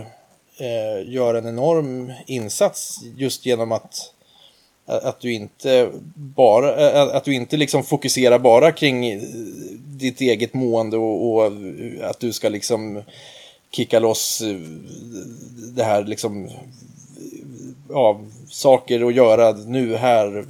eh, 0.59 1.09
gör 1.13 1.35
en 1.35 1.49
enorm 1.49 2.13
insats 2.27 3.01
just 3.17 3.47
genom 3.47 3.73
att 3.73 4.13
att 4.87 5.21
du 5.21 5.33
inte 5.33 5.91
bara 6.15 7.03
att 7.17 7.25
du 7.25 7.35
inte 7.35 7.57
liksom 7.57 7.85
fokuserar 7.85 8.39
bara 8.39 8.73
kring 8.73 9.21
ditt 9.85 10.21
eget 10.21 10.55
mående 10.55 10.97
och, 10.97 11.33
och 11.33 11.53
att 12.03 12.21
du 12.21 12.33
ska 12.33 12.49
liksom 12.49 13.03
kicka 13.71 13.99
loss 13.99 14.43
det 15.75 15.85
här 15.85 16.05
liksom 16.05 16.51
ja, 17.89 18.21
saker 18.49 19.09
att 19.09 19.15
göra 19.15 19.53
nu 19.53 19.97
här 19.97 20.45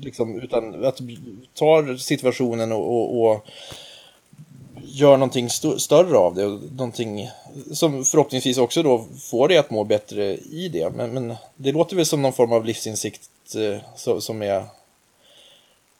liksom, 0.00 0.40
utan 0.40 0.84
att 0.84 0.96
du 0.96 1.16
tar 1.54 1.96
situationen 1.96 2.72
och, 2.72 2.94
och, 2.94 3.30
och 3.30 3.46
gör 4.82 5.16
någonting 5.16 5.46
st 5.46 5.78
större 5.78 6.16
av 6.16 6.34
det. 6.34 6.46
Någonting 6.76 7.28
som 7.72 8.04
förhoppningsvis 8.04 8.58
också 8.58 8.82
då 8.82 9.04
får 9.30 9.48
dig 9.48 9.58
att 9.58 9.70
må 9.70 9.84
bättre 9.84 10.24
i 10.34 10.68
det. 10.72 10.92
Men, 10.96 11.10
men 11.10 11.34
det 11.56 11.72
låter 11.72 11.96
väl 11.96 12.06
som 12.06 12.22
någon 12.22 12.32
form 12.32 12.52
av 12.52 12.64
livsinsikt 12.64 13.30
eh, 13.56 13.80
så, 13.96 14.20
som 14.20 14.42
är 14.42 14.62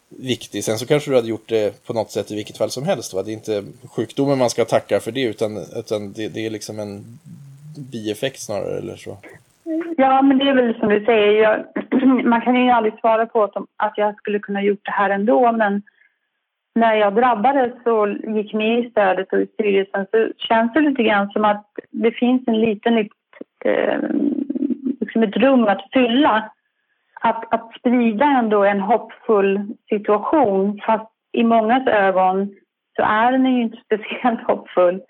viktig. 0.08 0.64
Sen 0.64 0.78
så 0.78 0.86
kanske 0.86 1.10
du 1.10 1.14
hade 1.14 1.28
gjort 1.28 1.48
det 1.48 1.84
på 1.86 1.92
något 1.92 2.10
sätt 2.10 2.30
i 2.30 2.34
vilket 2.34 2.58
fall 2.58 2.70
som 2.70 2.84
helst. 2.84 3.14
Va? 3.14 3.22
Det 3.22 3.30
är 3.30 3.32
inte 3.32 3.64
sjukdomen 3.84 4.38
man 4.38 4.50
ska 4.50 4.64
tacka 4.64 5.00
för 5.00 5.12
det 5.12 5.22
utan, 5.22 5.56
utan 5.76 6.12
det, 6.12 6.28
det 6.28 6.46
är 6.46 6.50
liksom 6.50 6.78
en 6.78 7.18
bieffekt 7.78 8.40
snarare 8.40 8.78
eller 8.78 8.96
så. 8.96 9.16
Ja, 9.96 10.22
men 10.22 10.38
det 10.38 10.44
är 10.44 10.54
väl 10.54 10.74
som 10.80 10.88
du 10.88 11.04
säger. 11.04 11.42
Jag, 11.42 11.64
man 12.24 12.40
kan 12.40 12.56
ju 12.56 12.70
aldrig 12.70 12.98
svara 13.00 13.26
på 13.26 13.50
att 13.76 13.98
jag 13.98 14.16
skulle 14.16 14.38
kunna 14.38 14.62
gjort 14.62 14.84
det 14.84 14.90
här 14.90 15.10
ändå, 15.10 15.52
men 15.52 15.82
när 16.74 16.94
jag 16.94 17.14
drabbades 17.14 17.72
och 17.84 18.08
gick 18.08 18.54
med 18.54 18.78
i 18.78 18.90
stödet 18.90 19.32
och 19.32 19.40
i 19.40 19.46
styrelsen 19.46 20.06
så 20.10 20.28
känns 20.36 20.72
det 20.72 20.80
lite 20.80 21.02
grann 21.02 21.30
som 21.30 21.44
att 21.44 21.66
det 21.90 22.12
finns 22.12 22.42
en 22.46 22.60
liten, 22.60 22.98
eh, 23.64 24.00
liksom 25.00 25.22
ett 25.22 25.36
rum 25.36 25.64
att 25.64 25.88
fylla. 25.92 26.50
Att, 27.20 27.54
att 27.54 27.72
sprida 27.78 28.24
ändå 28.24 28.64
en 28.64 28.80
hoppfull 28.80 29.76
situation, 29.88 30.80
fast 30.86 31.10
i 31.32 31.44
mångas 31.44 31.86
ögon 31.86 32.54
så 32.96 33.02
är 33.02 33.32
den 33.32 33.56
ju 33.56 33.62
inte 33.62 33.78
speciellt 33.84 34.42
hoppfull. 34.42 35.02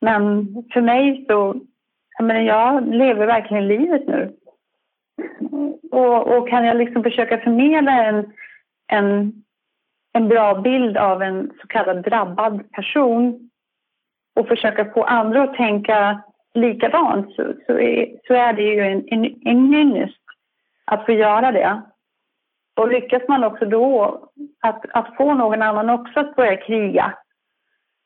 Men 0.00 0.46
för 0.72 0.80
mig 0.80 1.24
så, 1.28 1.60
jag 2.18 2.26
menar 2.26 2.40
jag 2.40 2.94
lever 2.94 3.26
verkligen 3.26 3.68
livet 3.68 4.06
nu. 4.06 4.32
Och, 5.90 6.36
och 6.36 6.48
kan 6.48 6.64
jag 6.64 6.76
liksom 6.76 7.02
försöka 7.02 7.38
förmedla 7.38 8.04
en, 8.04 8.32
en 8.92 9.32
en 10.12 10.28
bra 10.28 10.54
bild 10.54 10.96
av 10.96 11.22
en 11.22 11.52
så 11.60 11.66
kallad 11.66 12.02
drabbad 12.02 12.72
person 12.72 13.50
och 14.36 14.48
försöka 14.48 14.92
få 14.92 15.04
andra 15.04 15.42
att 15.42 15.54
tänka 15.54 16.22
likadant 16.54 17.34
så, 17.34 17.54
så, 17.66 17.78
är, 17.78 18.08
så 18.26 18.34
är 18.34 18.52
det 18.52 18.62
ju 18.62 18.80
en, 18.80 19.04
en, 19.06 19.24
en 19.24 19.74
ynnest 19.74 20.20
att 20.84 21.06
få 21.06 21.12
göra 21.12 21.52
det. 21.52 21.82
Och 22.76 22.88
lyckas 22.88 23.22
man 23.28 23.44
också 23.44 23.64
då 23.64 24.20
att, 24.60 24.84
att 24.90 25.16
få 25.16 25.34
någon 25.34 25.62
annan 25.62 25.90
också 25.90 26.20
att 26.20 26.36
börja 26.36 26.56
kriga 26.56 27.14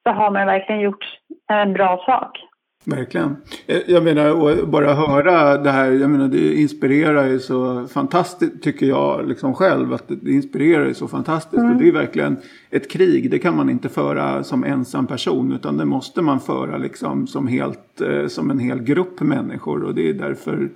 så 0.02 0.10
har 0.10 0.30
man 0.30 0.46
verkligen 0.46 0.80
gjort 0.80 1.04
en 1.48 1.72
bra 1.72 2.02
sak. 2.06 2.38
Verkligen. 2.84 3.36
Eh, 3.66 3.80
jag 3.86 4.04
menar, 4.04 4.66
bara 4.66 4.94
höra 4.94 5.58
det 5.58 5.70
här, 5.70 5.90
jag 5.90 6.10
menar 6.10 6.28
det 6.28 6.54
inspirerar 6.54 7.26
ju 7.26 7.38
så 7.38 7.86
fantastiskt 7.86 8.62
tycker 8.62 8.86
jag 8.86 9.28
liksom 9.28 9.54
själv. 9.54 9.92
Att 9.92 10.04
det 10.08 10.30
inspirerar 10.30 10.86
ju 10.86 10.94
så 10.94 11.08
fantastiskt. 11.08 11.62
Mm. 11.62 11.72
Och 11.72 11.82
det 11.82 11.88
är 11.88 11.92
verkligen 11.92 12.36
ett 12.70 12.90
krig, 12.90 13.30
det 13.30 13.38
kan 13.38 13.56
man 13.56 13.70
inte 13.70 13.88
föra 13.88 14.44
som 14.44 14.64
ensam 14.64 15.06
person. 15.06 15.52
Utan 15.52 15.76
det 15.76 15.84
måste 15.84 16.22
man 16.22 16.40
föra 16.40 16.76
liksom 16.76 17.26
som, 17.26 17.46
helt, 17.46 18.00
eh, 18.00 18.26
som 18.26 18.50
en 18.50 18.58
hel 18.58 18.82
grupp 18.82 19.20
människor. 19.20 19.84
Och 19.84 19.94
det 19.94 20.08
är 20.08 20.14
därför 20.14 20.70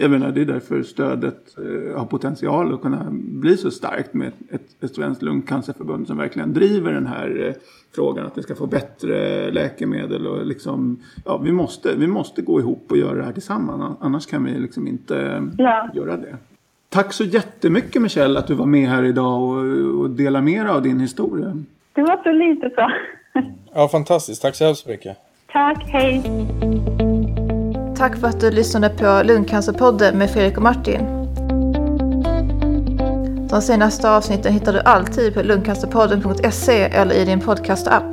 jag 0.00 0.10
menar, 0.10 0.30
det 0.30 0.40
är 0.40 0.44
därför 0.44 0.82
stödet 0.82 1.58
eh, 1.58 1.98
har 1.98 2.06
potential 2.06 2.74
att 2.74 2.82
kunna 2.82 3.06
bli 3.12 3.56
så 3.56 3.70
starkt 3.70 4.14
med 4.14 4.32
ett, 4.50 4.84
ett 4.84 4.94
svenskt 4.94 5.22
lungcancerförbund 5.22 6.06
som 6.06 6.16
verkligen 6.16 6.54
driver 6.54 6.92
den 6.92 7.06
här 7.06 7.46
eh, 7.46 7.54
frågan 7.94 8.26
att 8.26 8.38
vi 8.38 8.42
ska 8.42 8.54
få 8.54 8.66
bättre 8.66 9.50
läkemedel 9.50 10.26
och 10.26 10.46
liksom, 10.46 10.98
ja, 11.24 11.38
vi 11.38 11.52
måste, 11.52 11.94
vi 11.96 12.06
måste 12.06 12.42
gå 12.42 12.60
ihop 12.60 12.86
och 12.90 12.96
göra 12.96 13.14
det 13.14 13.24
här 13.24 13.32
tillsammans. 13.32 13.96
Annars 14.00 14.26
kan 14.26 14.44
vi 14.44 14.50
liksom 14.50 14.88
inte 14.88 15.48
ja. 15.58 15.88
göra 15.94 16.16
det. 16.16 16.36
Tack 16.88 17.12
så 17.12 17.24
jättemycket 17.24 18.02
Michelle 18.02 18.38
att 18.38 18.46
du 18.46 18.54
var 18.54 18.66
med 18.66 18.88
här 18.88 19.02
idag 19.02 19.42
och, 19.42 20.00
och 20.00 20.10
delade 20.10 20.44
med 20.44 20.66
dig 20.66 20.74
av 20.74 20.82
din 20.82 21.00
historia. 21.00 21.62
Det 21.92 22.02
var 22.02 22.22
så 22.22 22.32
lite 22.32 22.70
så. 22.74 22.90
ja, 23.74 23.88
fantastiskt. 23.88 24.42
Tack 24.42 24.54
så 24.54 24.64
hemskt 24.64 24.86
mycket. 24.86 25.16
Tack, 25.52 25.84
hej. 25.84 26.22
Tack 27.98 28.16
för 28.16 28.28
att 28.28 28.40
du 28.40 28.50
lyssnade 28.50 28.88
på 28.88 29.22
Lungcancerpodden 29.24 30.18
med 30.18 30.30
Fredrik 30.30 30.56
och 30.56 30.62
Martin. 30.62 31.00
De 33.50 33.62
senaste 33.62 34.10
avsnitten 34.10 34.52
hittar 34.52 34.72
du 34.72 34.80
alltid 34.80 35.34
på 35.34 35.42
lungcancerpodden.se 35.42 36.82
eller 36.82 37.14
i 37.14 37.24
din 37.24 37.40
podcastapp. 37.40 38.04